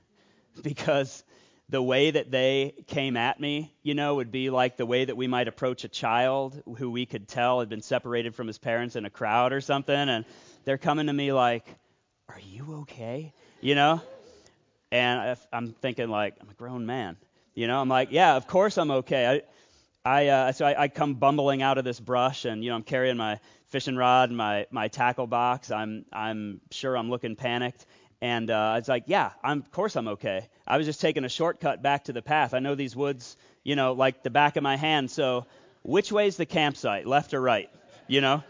because 0.62 1.24
the 1.68 1.82
way 1.82 2.10
that 2.10 2.30
they 2.30 2.74
came 2.86 3.16
at 3.16 3.38
me, 3.38 3.74
you 3.82 3.94
know, 3.94 4.16
would 4.16 4.32
be 4.32 4.50
like 4.50 4.76
the 4.76 4.86
way 4.86 5.04
that 5.04 5.16
we 5.16 5.26
might 5.26 5.48
approach 5.48 5.84
a 5.84 5.88
child 5.88 6.62
who 6.78 6.90
we 6.90 7.04
could 7.04 7.28
tell 7.28 7.60
had 7.60 7.68
been 7.68 7.82
separated 7.82 8.34
from 8.34 8.46
his 8.46 8.58
parents 8.58 8.96
in 8.96 9.04
a 9.04 9.10
crowd 9.10 9.52
or 9.52 9.60
something, 9.60 9.94
and 9.94 10.24
they're 10.64 10.78
coming 10.78 11.06
to 11.06 11.12
me 11.12 11.32
like, 11.32 11.66
"Are 12.28 12.40
you 12.40 12.80
okay?" 12.82 13.34
You 13.60 13.74
know, 13.74 14.00
and 14.90 15.36
I'm 15.52 15.72
thinking 15.72 16.08
like, 16.08 16.34
I'm 16.40 16.48
a 16.48 16.54
grown 16.54 16.86
man, 16.86 17.16
you 17.54 17.66
know, 17.66 17.80
I'm 17.80 17.88
like, 17.88 18.12
yeah, 18.12 18.36
of 18.36 18.46
course 18.46 18.78
I'm 18.78 18.90
okay. 18.90 19.42
I, 20.06 20.18
I 20.20 20.28
uh, 20.28 20.52
so 20.52 20.64
I, 20.64 20.84
I 20.84 20.88
come 20.88 21.14
bumbling 21.14 21.60
out 21.60 21.76
of 21.76 21.84
this 21.84 22.00
brush, 22.00 22.44
and 22.44 22.62
you 22.62 22.70
know, 22.70 22.76
I'm 22.76 22.82
carrying 22.82 23.16
my 23.16 23.40
fishing 23.68 23.96
rod 23.96 24.30
and 24.30 24.38
my 24.38 24.66
my 24.70 24.88
tackle 24.88 25.26
box. 25.26 25.70
I'm 25.70 26.06
I'm 26.12 26.60
sure 26.70 26.96
I'm 26.96 27.10
looking 27.10 27.36
panicked, 27.36 27.84
and 28.20 28.50
uh, 28.50 28.76
it's 28.78 28.88
like, 28.88 29.04
yeah, 29.06 29.32
I'm 29.42 29.60
of 29.60 29.70
course 29.70 29.96
I'm 29.96 30.08
okay. 30.08 30.48
I 30.66 30.76
was 30.76 30.86
just 30.86 31.00
taking 31.00 31.24
a 31.24 31.28
shortcut 31.28 31.82
back 31.82 32.04
to 32.04 32.12
the 32.12 32.22
path. 32.22 32.54
I 32.54 32.58
know 32.58 32.74
these 32.74 32.96
woods, 32.96 33.36
you 33.64 33.76
know, 33.76 33.92
like 33.92 34.22
the 34.22 34.30
back 34.30 34.56
of 34.56 34.62
my 34.62 34.76
hand. 34.76 35.10
So, 35.10 35.46
which 35.82 36.10
way's 36.10 36.36
the 36.36 36.46
campsite, 36.46 37.06
left 37.06 37.34
or 37.34 37.40
right? 37.40 37.70
You 38.06 38.20
know, 38.20 38.42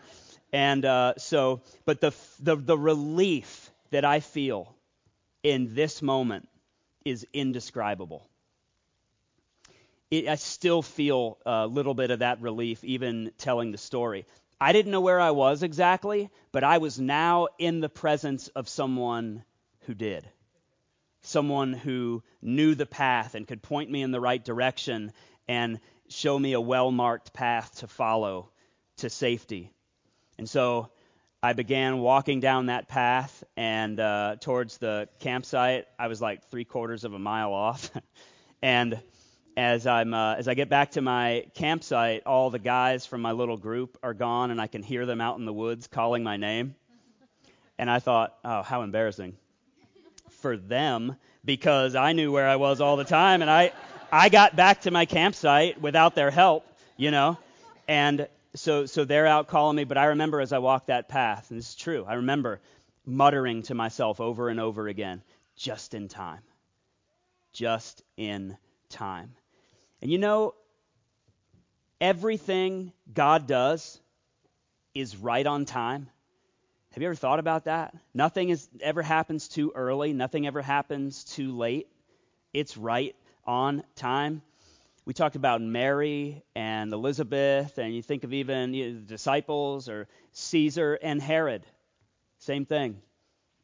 and 0.53 0.85
uh, 0.85 1.15
so, 1.19 1.61
but 1.85 2.01
the 2.01 2.15
the 2.41 2.57
the 2.57 2.79
relief 2.79 3.71
that 3.91 4.05
I 4.05 4.21
feel 4.21 4.75
in 5.43 5.75
this 5.75 6.03
moment 6.03 6.49
is 7.05 7.27
indescribable 7.33 8.29
it, 10.11 10.29
I 10.29 10.37
still 10.37 10.83
feel 10.83 11.39
a 11.45 11.67
little 11.67 11.95
bit 11.95 12.11
of 12.11 12.21
that 12.21 12.41
relief 12.41 12.83
even 12.85 13.33
telling 13.39 13.73
the 13.73 13.79
story. 13.79 14.27
I 14.61 14.73
didn't 14.73 14.91
know 14.91 15.01
where 15.01 15.21
I 15.21 15.31
was 15.31 15.63
exactly, 15.63 16.31
but 16.51 16.65
I 16.65 16.79
was 16.79 16.99
now 16.99 17.49
in 17.59 17.81
the 17.81 17.89
presence 17.89 18.49
of 18.49 18.69
someone 18.69 19.45
who 19.89 19.95
did. 19.95 20.29
Someone 21.23 21.73
who 21.73 22.23
knew 22.43 22.75
the 22.75 22.87
path 22.87 23.35
and 23.35 23.49
could 23.49 23.63
point 23.63 23.91
me 23.91 24.03
in 24.03 24.13
the 24.13 24.21
right 24.21 24.45
direction 24.45 25.13
and 25.49 25.81
show 26.09 26.39
me 26.39 26.53
a 26.53 26.61
well 26.61 26.93
marked 26.93 27.33
path 27.33 27.77
to 27.77 27.89
follow 27.89 28.51
to 28.99 29.09
safety. 29.09 29.73
And 30.37 30.49
so 30.49 30.91
I 31.43 31.55
began 31.55 32.01
walking 32.01 32.41
down 32.41 32.67
that 32.67 32.87
path 32.87 33.43
and 33.57 33.99
uh, 33.99 34.37
towards 34.41 34.77
the 34.77 35.09
campsite. 35.21 35.87
I 35.99 36.09
was 36.09 36.21
like 36.21 36.45
three 36.51 36.67
quarters 36.67 37.05
of 37.05 37.15
a 37.15 37.19
mile 37.19 37.55
off. 37.55 37.91
and 38.63 39.01
as 39.57 39.87
I'm 39.87 40.13
uh, 40.13 40.35
as 40.35 40.49
I 40.49 40.55
get 40.55 40.69
back 40.69 40.93
to 40.93 41.01
my 41.01 41.47
campsite, 41.55 42.25
all 42.27 42.51
the 42.51 42.59
guys 42.59 43.07
from 43.07 43.23
my 43.23 43.33
little 43.33 43.57
group 43.57 43.97
are 44.03 44.15
gone, 44.15 44.51
and 44.51 44.61
I 44.61 44.67
can 44.67 44.83
hear 44.83 45.07
them 45.07 45.23
out 45.23 45.39
in 45.39 45.47
the 45.47 45.53
woods 45.53 45.87
calling 45.87 46.23
my 46.23 46.37
name. 46.37 46.75
And 47.79 47.91
I 47.91 48.01
thought, 48.01 48.37
oh, 48.45 48.63
how 48.63 48.83
embarrassing 48.83 49.37
for 50.41 50.57
them 50.57 51.17
because 51.45 51.95
I 51.95 52.13
knew 52.13 52.33
where 52.33 52.49
I 52.49 52.57
was 52.57 52.81
all 52.81 52.97
the 52.97 53.05
time, 53.05 53.43
and 53.43 53.51
I 53.51 53.73
I 54.11 54.29
got 54.29 54.57
back 54.57 54.83
to 54.83 54.91
my 54.91 55.05
campsite 55.05 55.81
without 55.81 56.15
their 56.15 56.31
help, 56.31 56.67
you 56.97 57.11
know, 57.11 57.39
and 57.87 58.29
so 58.55 58.87
so 58.87 59.05
they're 59.05 59.27
out 59.27 59.49
calling 59.49 59.77
me. 59.77 59.85
But 59.85 59.99
I 59.99 60.07
remember 60.07 60.41
as 60.41 60.53
I 60.53 60.59
walked 60.59 60.89
that 60.89 61.09
path, 61.09 61.51
and 61.51 61.59
this 61.59 61.71
is 61.71 61.77
true. 61.77 62.05
I 62.07 62.15
remember 62.15 62.61
muttering 63.07 63.63
to 63.65 63.75
myself 63.75 64.21
over 64.21 64.49
and 64.49 64.61
over 64.61 64.89
again, 64.89 65.23
just 65.57 65.95
in 65.95 66.09
time, 66.09 66.43
just 67.53 68.03
in 68.17 68.57
time. 68.91 69.35
And 70.01 70.11
you 70.11 70.19
know, 70.19 70.55
everything 72.01 72.93
God 73.13 73.47
does 73.47 74.01
is 74.95 75.17
right 75.17 75.47
on 75.47 75.65
time. 75.65 76.09
Have 76.99 77.03
you 77.03 77.09
ever 77.11 77.15
thought 77.15 77.39
about 77.39 77.67
that? 77.67 77.95
Nothing 78.13 78.49
is, 78.49 78.69
ever 78.81 79.03
happens 79.03 79.47
too 79.47 79.71
early, 79.73 80.13
nothing 80.13 80.49
ever 80.49 80.61
happens 80.61 81.23
too 81.23 81.57
late. 81.57 81.87
It's 82.53 82.77
right 82.77 83.15
on 83.45 83.85
time. 83.95 84.43
We 85.05 85.15
talked 85.15 85.37
about 85.37 85.63
Mary 85.63 86.43
and 86.57 86.93
Elizabeth, 86.93 87.79
and 87.79 87.95
you 87.95 88.03
think 88.03 88.25
of 88.25 88.33
even 88.33 88.75
you 88.75 88.87
know, 88.89 88.95
the 88.95 89.07
disciples 89.07 89.89
or 89.89 90.09
Caesar 90.33 90.99
and 91.01 91.23
Herod. 91.23 91.65
Same 92.39 92.67
thing. 92.67 93.01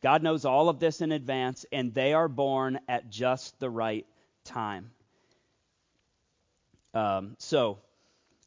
God 0.00 0.22
knows 0.22 0.44
all 0.44 0.68
of 0.68 0.78
this 0.78 1.00
in 1.00 1.10
advance, 1.10 1.66
and 1.72 1.92
they 1.92 2.12
are 2.12 2.28
born 2.28 2.78
at 2.86 3.10
just 3.10 3.58
the 3.58 3.68
right 3.68 4.06
time. 4.44 4.92
Um, 6.94 7.34
so, 7.40 7.78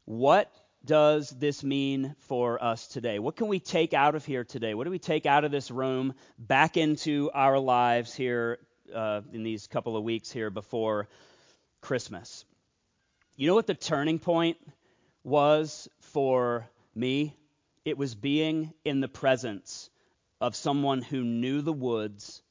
what 0.06 0.50
does 0.84 1.30
this 1.30 1.62
mean 1.62 2.14
for 2.20 2.62
us 2.62 2.86
today? 2.86 3.18
What 3.18 3.36
can 3.36 3.48
we 3.48 3.60
take 3.60 3.94
out 3.94 4.14
of 4.14 4.24
here 4.24 4.44
today? 4.44 4.74
What 4.74 4.84
do 4.84 4.90
we 4.90 4.98
take 4.98 5.26
out 5.26 5.44
of 5.44 5.50
this 5.50 5.70
room 5.70 6.14
back 6.38 6.76
into 6.76 7.30
our 7.34 7.58
lives 7.58 8.14
here 8.14 8.58
uh, 8.94 9.22
in 9.32 9.42
these 9.42 9.66
couple 9.66 9.96
of 9.96 10.04
weeks 10.04 10.30
here 10.30 10.50
before 10.50 11.08
Christmas. 11.80 12.44
You 13.36 13.46
know 13.46 13.54
what 13.54 13.66
the 13.66 13.74
turning 13.74 14.18
point 14.18 14.56
was 15.22 15.88
for 16.00 16.68
me? 16.94 17.36
It 17.84 17.96
was 17.96 18.14
being 18.14 18.72
in 18.84 19.00
the 19.00 19.08
presence 19.08 19.90
of 20.40 20.56
someone 20.56 21.02
who 21.02 21.22
knew 21.22 21.62
the 21.62 21.72
woods 21.72 22.42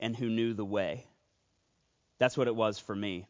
and 0.00 0.16
who 0.16 0.28
knew 0.28 0.54
the 0.54 0.64
way. 0.64 1.06
That's 2.18 2.36
what 2.36 2.48
it 2.48 2.56
was 2.56 2.78
for 2.78 2.94
me. 2.94 3.26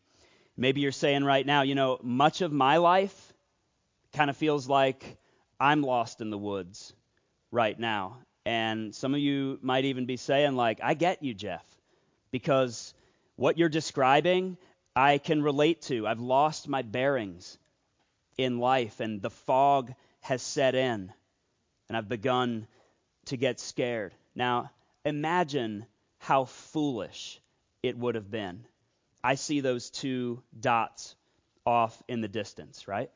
Maybe 0.56 0.80
you're 0.80 0.92
saying 0.92 1.24
right 1.24 1.44
now, 1.44 1.62
you 1.62 1.74
know, 1.74 1.98
much 2.02 2.40
of 2.40 2.52
my 2.52 2.76
life 2.76 3.31
kind 4.12 4.30
of 4.30 4.36
feels 4.36 4.68
like 4.68 5.16
I'm 5.58 5.82
lost 5.82 6.20
in 6.20 6.30
the 6.30 6.38
woods 6.38 6.92
right 7.50 7.78
now. 7.78 8.18
And 8.44 8.94
some 8.94 9.14
of 9.14 9.20
you 9.20 9.58
might 9.62 9.84
even 9.84 10.06
be 10.06 10.16
saying, 10.16 10.56
like, 10.56 10.80
I 10.82 10.94
get 10.94 11.22
you, 11.22 11.34
Jeff, 11.34 11.64
because 12.30 12.92
what 13.36 13.56
you're 13.56 13.68
describing, 13.68 14.56
I 14.96 15.18
can 15.18 15.42
relate 15.42 15.82
to. 15.82 16.06
I've 16.06 16.20
lost 16.20 16.68
my 16.68 16.82
bearings 16.82 17.58
in 18.36 18.58
life, 18.58 19.00
and 19.00 19.22
the 19.22 19.30
fog 19.30 19.94
has 20.20 20.42
set 20.42 20.74
in, 20.74 21.12
and 21.88 21.96
I've 21.96 22.08
begun 22.08 22.66
to 23.26 23.36
get 23.36 23.60
scared. 23.60 24.12
Now, 24.34 24.70
imagine 25.04 25.86
how 26.18 26.46
foolish 26.46 27.40
it 27.82 27.96
would 27.96 28.16
have 28.16 28.30
been. 28.30 28.64
I 29.22 29.36
see 29.36 29.60
those 29.60 29.90
two 29.90 30.42
dots 30.58 31.14
off 31.64 32.02
in 32.08 32.20
the 32.20 32.28
distance, 32.28 32.88
right? 32.88 33.10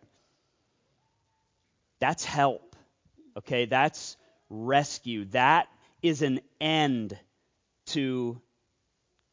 That's 2.01 2.25
help. 2.25 2.77
Okay, 3.37 3.67
that's 3.67 4.17
rescue. 4.49 5.25
That 5.27 5.69
is 6.03 6.23
an 6.23 6.41
end 6.61 7.19
to 7.87 8.41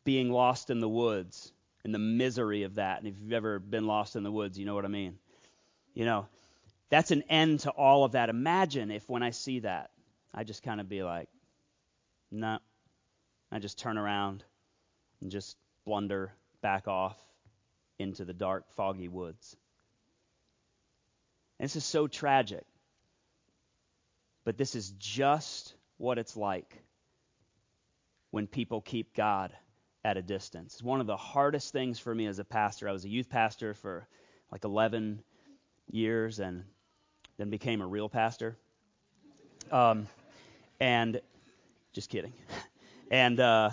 being 0.04 0.32
lost 0.32 0.70
in 0.70 0.80
the 0.80 0.90
woods 0.90 1.52
and 1.84 1.94
the 1.94 2.00
misery 2.00 2.64
of 2.64 2.76
that. 2.76 3.00
And 3.00 3.08
if 3.08 3.16
you've 3.20 3.34
ever 3.34 3.60
been 3.60 3.88
lost 3.88 4.16
in 4.16 4.24
the 4.24 4.32
woods, 4.32 4.58
you 4.58 4.66
know 4.66 4.76
what 4.76 4.86
I 4.86 4.90
mean. 4.90 5.18
You 5.94 6.06
know, 6.06 6.28
that's 6.90 7.12
an 7.12 7.24
end 7.30 7.62
to 7.62 7.72
all 7.72 8.04
of 8.04 8.14
that. 8.14 8.30
Imagine 8.30 8.92
if 8.92 9.08
when 9.10 9.24
I 9.24 9.32
see 9.32 9.60
that, 9.60 9.92
I 10.34 10.44
just 10.44 10.64
kind 10.64 10.82
of 10.82 10.90
be 10.90 11.04
like, 11.04 11.30
no. 12.32 12.54
Nah. 12.54 12.60
I 13.52 13.60
just 13.60 13.78
turn 13.78 14.00
around 14.00 14.44
and 15.22 15.30
just 15.30 15.58
blunder 15.86 16.34
back 16.64 16.88
off 16.88 17.16
into 18.00 18.26
the 18.26 18.34
dark, 18.34 18.66
foggy 18.76 19.08
woods. 19.08 19.56
And 21.60 21.66
this 21.66 21.76
is 21.76 21.86
so 21.86 22.08
tragic. 22.08 22.66
But 24.46 24.58
this 24.58 24.76
is 24.76 24.92
just 24.98 25.74
what 25.98 26.18
it's 26.18 26.36
like 26.36 26.84
when 28.32 28.48
people 28.48 28.82
keep 28.82 29.16
God 29.16 29.54
at 30.04 30.18
a 30.18 30.22
distance. 30.22 30.74
It's 30.74 30.84
one 30.84 31.00
of 31.00 31.08
the 31.08 31.16
hardest 31.16 31.72
things 31.72 32.00
for 32.00 32.14
me 32.14 32.28
as 32.28 32.40
a 32.40 32.44
pastor. 32.44 32.90
I 32.90 32.92
was 32.92 33.06
a 33.06 33.10
youth 33.10 33.30
pastor 33.30 33.74
for 33.74 34.08
like 34.52 34.66
11 34.66 35.24
years 35.90 36.40
and 36.40 36.64
then 37.38 37.50
became 37.50 37.82
a 37.82 37.88
real 37.88 38.10
pastor. 38.10 38.58
Um, 39.72 40.08
and 40.80 41.22
just 41.94 42.10
kidding. 42.10 42.34
And, 43.12 43.40
uh, 43.40 43.70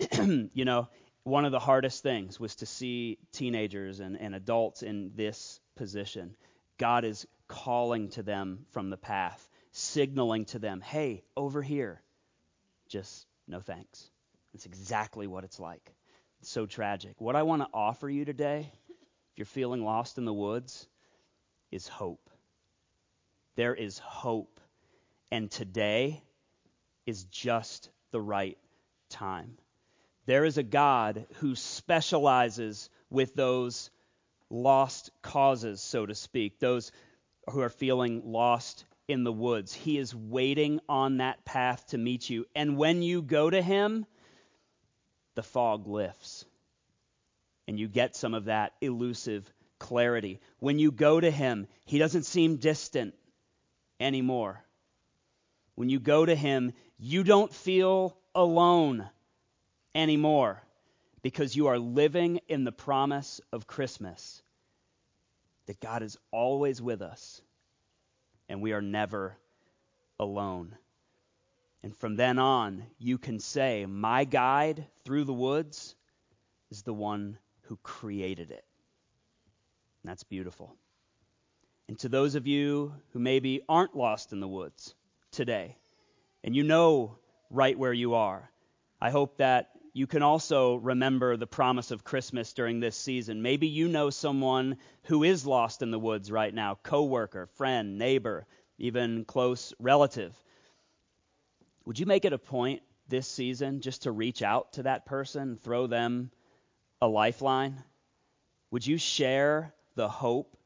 you 0.18 0.64
know, 0.64 0.88
one 1.22 1.44
of 1.44 1.52
the 1.52 1.60
hardest 1.60 2.02
things 2.02 2.40
was 2.40 2.56
to 2.56 2.66
see 2.66 3.18
teenagers 3.30 4.00
and, 4.00 4.20
and 4.20 4.34
adults 4.34 4.82
in 4.82 5.12
this 5.14 5.60
position. 5.76 6.34
God 6.78 7.04
is 7.04 7.26
calling 7.48 8.08
to 8.10 8.22
them 8.22 8.66
from 8.72 8.90
the 8.90 8.96
path 8.96 9.48
signaling 9.76 10.44
to 10.44 10.58
them, 10.60 10.80
hey, 10.80 11.24
over 11.36 11.60
here, 11.60 12.00
just 12.88 13.26
no 13.48 13.60
thanks. 13.60 14.08
That's 14.52 14.66
exactly 14.66 15.26
what 15.26 15.42
it's 15.42 15.58
like. 15.58 15.92
It's 16.40 16.50
so 16.50 16.64
tragic. 16.64 17.20
What 17.20 17.34
I 17.34 17.42
want 17.42 17.62
to 17.62 17.68
offer 17.74 18.08
you 18.08 18.24
today, 18.24 18.72
if 18.88 19.38
you're 19.38 19.46
feeling 19.46 19.84
lost 19.84 20.16
in 20.16 20.24
the 20.24 20.32
woods, 20.32 20.86
is 21.72 21.88
hope. 21.88 22.30
There 23.56 23.74
is 23.74 23.98
hope. 23.98 24.60
And 25.32 25.50
today 25.50 26.22
is 27.04 27.24
just 27.24 27.90
the 28.12 28.20
right 28.20 28.58
time. 29.10 29.58
There 30.26 30.44
is 30.44 30.56
a 30.56 30.62
God 30.62 31.26
who 31.38 31.56
specializes 31.56 32.88
with 33.10 33.34
those 33.34 33.90
lost 34.54 35.10
causes, 35.20 35.80
so 35.80 36.06
to 36.06 36.14
speak, 36.14 36.58
those 36.58 36.92
who 37.50 37.60
are 37.60 37.68
feeling 37.68 38.22
lost 38.24 38.84
in 39.08 39.24
the 39.24 39.32
woods. 39.32 39.74
He 39.74 39.98
is 39.98 40.14
waiting 40.14 40.80
on 40.88 41.18
that 41.18 41.44
path 41.44 41.88
to 41.88 41.98
meet 41.98 42.30
you. 42.30 42.46
And 42.54 42.78
when 42.78 43.02
you 43.02 43.20
go 43.20 43.50
to 43.50 43.60
him, 43.60 44.06
the 45.34 45.42
fog 45.42 45.86
lifts. 45.86 46.44
And 47.66 47.78
you 47.78 47.88
get 47.88 48.14
some 48.14 48.34
of 48.34 48.46
that 48.46 48.72
elusive 48.80 49.50
clarity. 49.78 50.40
When 50.60 50.78
you 50.78 50.92
go 50.92 51.20
to 51.20 51.30
him, 51.30 51.66
he 51.84 51.98
doesn't 51.98 52.24
seem 52.24 52.56
distant 52.56 53.14
anymore. 53.98 54.62
When 55.74 55.88
you 55.88 55.98
go 55.98 56.24
to 56.24 56.34
him, 56.34 56.72
you 56.98 57.24
don't 57.24 57.52
feel 57.52 58.16
alone 58.34 59.08
anymore 59.94 60.62
because 61.22 61.56
you 61.56 61.66
are 61.66 61.78
living 61.78 62.40
in 62.48 62.64
the 62.64 62.72
promise 62.72 63.40
of 63.52 63.66
Christmas 63.66 64.42
that 65.66 65.80
God 65.80 66.02
is 66.02 66.18
always 66.30 66.80
with 66.80 67.02
us 67.02 67.40
and 68.48 68.60
we 68.60 68.72
are 68.72 68.82
never 68.82 69.36
alone. 70.18 70.76
And 71.82 71.96
from 71.96 72.16
then 72.16 72.38
on, 72.38 72.84
you 72.98 73.18
can 73.18 73.38
say, 73.38 73.86
My 73.86 74.24
guide 74.24 74.86
through 75.04 75.24
the 75.24 75.32
woods 75.32 75.94
is 76.70 76.82
the 76.82 76.94
one 76.94 77.38
who 77.62 77.76
created 77.82 78.50
it. 78.50 78.64
And 80.02 80.10
that's 80.10 80.24
beautiful. 80.24 80.74
And 81.88 81.98
to 81.98 82.08
those 82.08 82.34
of 82.34 82.46
you 82.46 82.94
who 83.12 83.18
maybe 83.18 83.60
aren't 83.68 83.96
lost 83.96 84.32
in 84.32 84.40
the 84.40 84.48
woods 84.48 84.94
today, 85.30 85.76
and 86.42 86.56
you 86.56 86.62
know 86.62 87.18
right 87.50 87.78
where 87.78 87.92
you 87.92 88.14
are, 88.14 88.50
I 89.00 89.10
hope 89.10 89.36
that 89.38 89.70
you 89.94 90.08
can 90.08 90.22
also 90.22 90.74
remember 90.74 91.36
the 91.36 91.46
promise 91.46 91.92
of 91.92 92.02
Christmas 92.02 92.52
during 92.52 92.80
this 92.80 92.96
season. 92.96 93.42
Maybe 93.42 93.68
you 93.68 93.86
know 93.86 94.10
someone 94.10 94.76
who 95.04 95.22
is 95.22 95.46
lost 95.46 95.82
in 95.82 95.92
the 95.92 96.00
woods 96.00 96.32
right 96.32 96.52
now 96.52 96.74
coworker, 96.82 97.46
friend, 97.54 97.96
neighbor, 97.96 98.44
even 98.76 99.24
close 99.24 99.72
relative. 99.78 100.34
Would 101.86 102.00
you 102.00 102.06
make 102.06 102.24
it 102.24 102.32
a 102.32 102.38
point 102.38 102.82
this 103.08 103.28
season 103.28 103.80
just 103.80 104.02
to 104.02 104.10
reach 104.10 104.42
out 104.42 104.72
to 104.72 104.82
that 104.82 105.06
person, 105.06 105.58
throw 105.62 105.86
them 105.86 106.32
a 107.00 107.06
lifeline? 107.06 107.80
Would 108.72 108.84
you 108.84 108.98
share 108.98 109.72
the 109.94 110.08
hope 110.08 110.56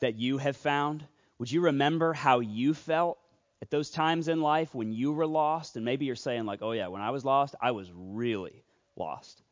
that 0.00 0.16
you 0.16 0.36
have 0.36 0.58
found? 0.58 1.02
Would 1.38 1.50
you 1.50 1.62
remember 1.62 2.12
how 2.12 2.40
you 2.40 2.74
felt 2.74 3.18
at 3.64 3.70
those 3.70 3.88
times 3.88 4.28
in 4.28 4.42
life 4.42 4.74
when 4.74 4.92
you 4.92 5.10
were 5.10 5.26
lost, 5.26 5.76
and 5.76 5.86
maybe 5.86 6.04
you're 6.04 6.16
saying, 6.16 6.44
like, 6.44 6.60
oh, 6.60 6.72
yeah, 6.72 6.88
when 6.88 7.00
I 7.00 7.12
was 7.12 7.24
lost, 7.24 7.54
I 7.62 7.70
was 7.70 7.90
really 7.94 8.62
lost. 8.94 9.42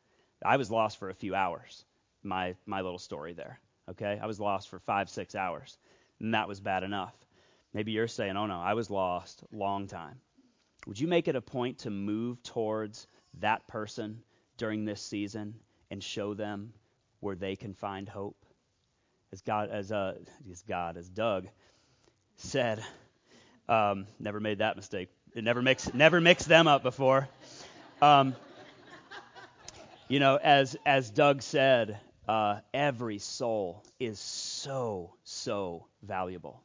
I 0.45 0.57
was 0.57 0.69
lost 0.69 0.99
for 0.99 1.09
a 1.09 1.15
few 1.15 1.33
hours, 1.33 1.83
my, 2.21 2.53
my 2.67 2.81
little 2.81 2.99
story 2.99 3.33
there. 3.33 3.59
Okay? 3.89 4.19
I 4.21 4.27
was 4.27 4.39
lost 4.39 4.69
for 4.69 4.77
five, 4.77 5.09
six 5.09 5.33
hours, 5.33 5.79
and 6.19 6.35
that 6.35 6.47
was 6.47 6.59
bad 6.59 6.83
enough. 6.83 7.15
Maybe 7.73 7.91
you're 7.91 8.07
saying, 8.07 8.37
oh, 8.37 8.45
no, 8.45 8.61
I 8.61 8.75
was 8.75 8.91
lost 8.91 9.43
long 9.51 9.87
time. 9.87 10.19
Would 10.85 10.99
you 10.99 11.07
make 11.07 11.27
it 11.27 11.35
a 11.35 11.41
point 11.41 11.79
to 11.79 11.89
move 11.89 12.43
towards 12.43 13.07
that 13.39 13.67
person 13.67 14.21
during 14.57 14.85
this 14.85 15.01
season 15.01 15.55
and 15.89 16.03
show 16.03 16.35
them 16.35 16.73
where 17.19 17.35
they 17.35 17.55
can 17.55 17.73
find 17.73 18.07
hope? 18.07 18.45
As 19.31 19.41
God, 19.41 19.71
as 19.71 19.91
uh, 19.91 20.19
as 20.51 20.61
God, 20.61 20.97
as 20.97 21.09
Doug 21.09 21.47
said, 22.35 22.83
um, 23.69 24.07
never 24.19 24.39
made 24.39 24.59
that 24.59 24.75
mistake. 24.75 25.09
It 25.33 25.43
never 25.43 25.61
mix 25.61 25.93
never 25.93 26.21
mixed 26.21 26.47
them 26.47 26.67
up 26.67 26.83
before. 26.83 27.27
Um, 28.01 28.35
you 30.07 30.19
know, 30.19 30.37
as 30.41 30.75
as 30.85 31.09
Doug 31.09 31.41
said, 31.41 31.99
uh, 32.27 32.59
every 32.73 33.19
soul 33.19 33.83
is 33.99 34.19
so 34.19 35.15
so 35.23 35.87
valuable. 36.01 36.61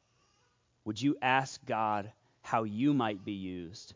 Would 0.84 1.00
you 1.00 1.16
ask 1.20 1.64
God 1.66 2.10
how 2.42 2.64
you 2.64 2.94
might 2.94 3.24
be 3.24 3.32
used 3.32 3.94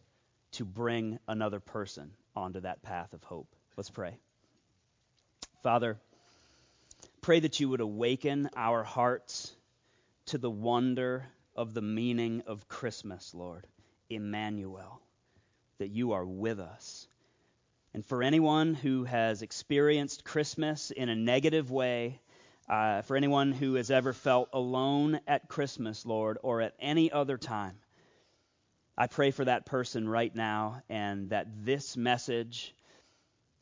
to 0.53 0.65
bring 0.65 1.19
another 1.27 1.61
person 1.61 2.11
onto 2.37 2.61
that 2.61 2.83
path 2.83 3.13
of 3.13 3.23
hope? 3.25 3.49
Let's 3.77 3.91
pray. 3.91 4.17
Father, 5.63 5.99
pray 7.21 7.41
that 7.41 7.61
you 7.61 7.69
would 7.69 7.81
awaken 7.81 8.51
our 8.57 8.83
hearts 8.83 9.55
to 10.27 10.39
the 10.39 10.51
wonder 10.51 11.25
of 11.55 11.75
the 11.75 11.83
meaning 11.83 12.43
of 12.47 12.69
Christmas, 12.69 13.35
Lord, 13.35 13.67
Emmanuel, 14.09 15.01
that 15.79 15.91
you 15.91 16.13
are 16.13 16.25
with 16.25 16.61
us. 16.61 17.07
And 17.95 18.05
for 18.05 18.23
anyone 18.23 18.75
who 18.75 19.05
has 19.05 19.43
experienced 19.43 20.25
Christmas 20.25 20.91
in 20.91 21.09
a 21.09 21.17
negative 21.17 21.71
way, 21.71 22.21
uh, 22.69 23.03
for 23.03 23.17
anyone 23.17 23.53
who 23.53 23.75
has 23.75 23.91
ever 23.91 24.13
felt 24.13 24.49
alone 24.53 25.21
at 25.27 25.49
Christmas, 25.49 26.07
Lord, 26.07 26.39
or 26.43 26.63
at 26.63 26.75
any 26.81 27.13
other 27.13 27.37
time, 27.37 27.77
I 28.97 29.07
pray 29.07 29.31
for 29.31 29.45
that 29.45 29.67
person 29.67 30.09
right 30.09 30.35
now 30.35 30.83
and 30.89 31.31
that 31.31 31.47
this 31.65 31.97
message 31.97 32.75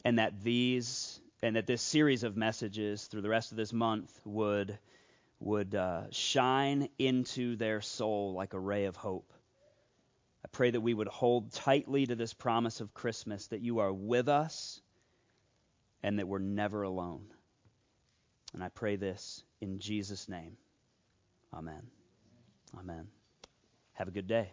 and 0.04 0.18
that 0.18 0.42
these 0.42 1.20
and 1.42 1.56
that 1.56 1.66
this 1.66 1.80
series 1.80 2.22
of 2.22 2.36
messages 2.36 3.06
through 3.06 3.22
the 3.22 3.28
rest 3.28 3.50
of 3.50 3.56
this 3.56 3.72
month 3.72 4.20
would 4.24 4.78
would 5.40 5.74
uh, 5.74 6.02
shine 6.10 6.88
into 6.98 7.56
their 7.56 7.80
soul 7.80 8.34
like 8.34 8.54
a 8.54 8.60
ray 8.60 8.84
of 8.84 8.96
hope. 8.96 9.32
I 10.44 10.48
pray 10.52 10.70
that 10.70 10.80
we 10.80 10.94
would 10.94 11.08
hold 11.08 11.52
tightly 11.52 12.06
to 12.06 12.14
this 12.14 12.32
promise 12.32 12.80
of 12.80 12.94
Christmas 12.94 13.46
that 13.48 13.60
you 13.60 13.80
are 13.80 13.92
with 13.92 14.28
us 14.28 14.80
and 16.02 16.18
that 16.18 16.28
we're 16.28 16.38
never 16.38 16.82
alone. 16.82 17.24
And 18.52 18.62
I 18.62 18.68
pray 18.68 18.96
this 18.96 19.42
in 19.60 19.78
Jesus' 19.78 20.28
name. 20.28 20.56
Amen. 21.52 21.82
Amen. 22.78 23.08
Have 23.94 24.08
a 24.08 24.12
good 24.12 24.26
day. 24.26 24.50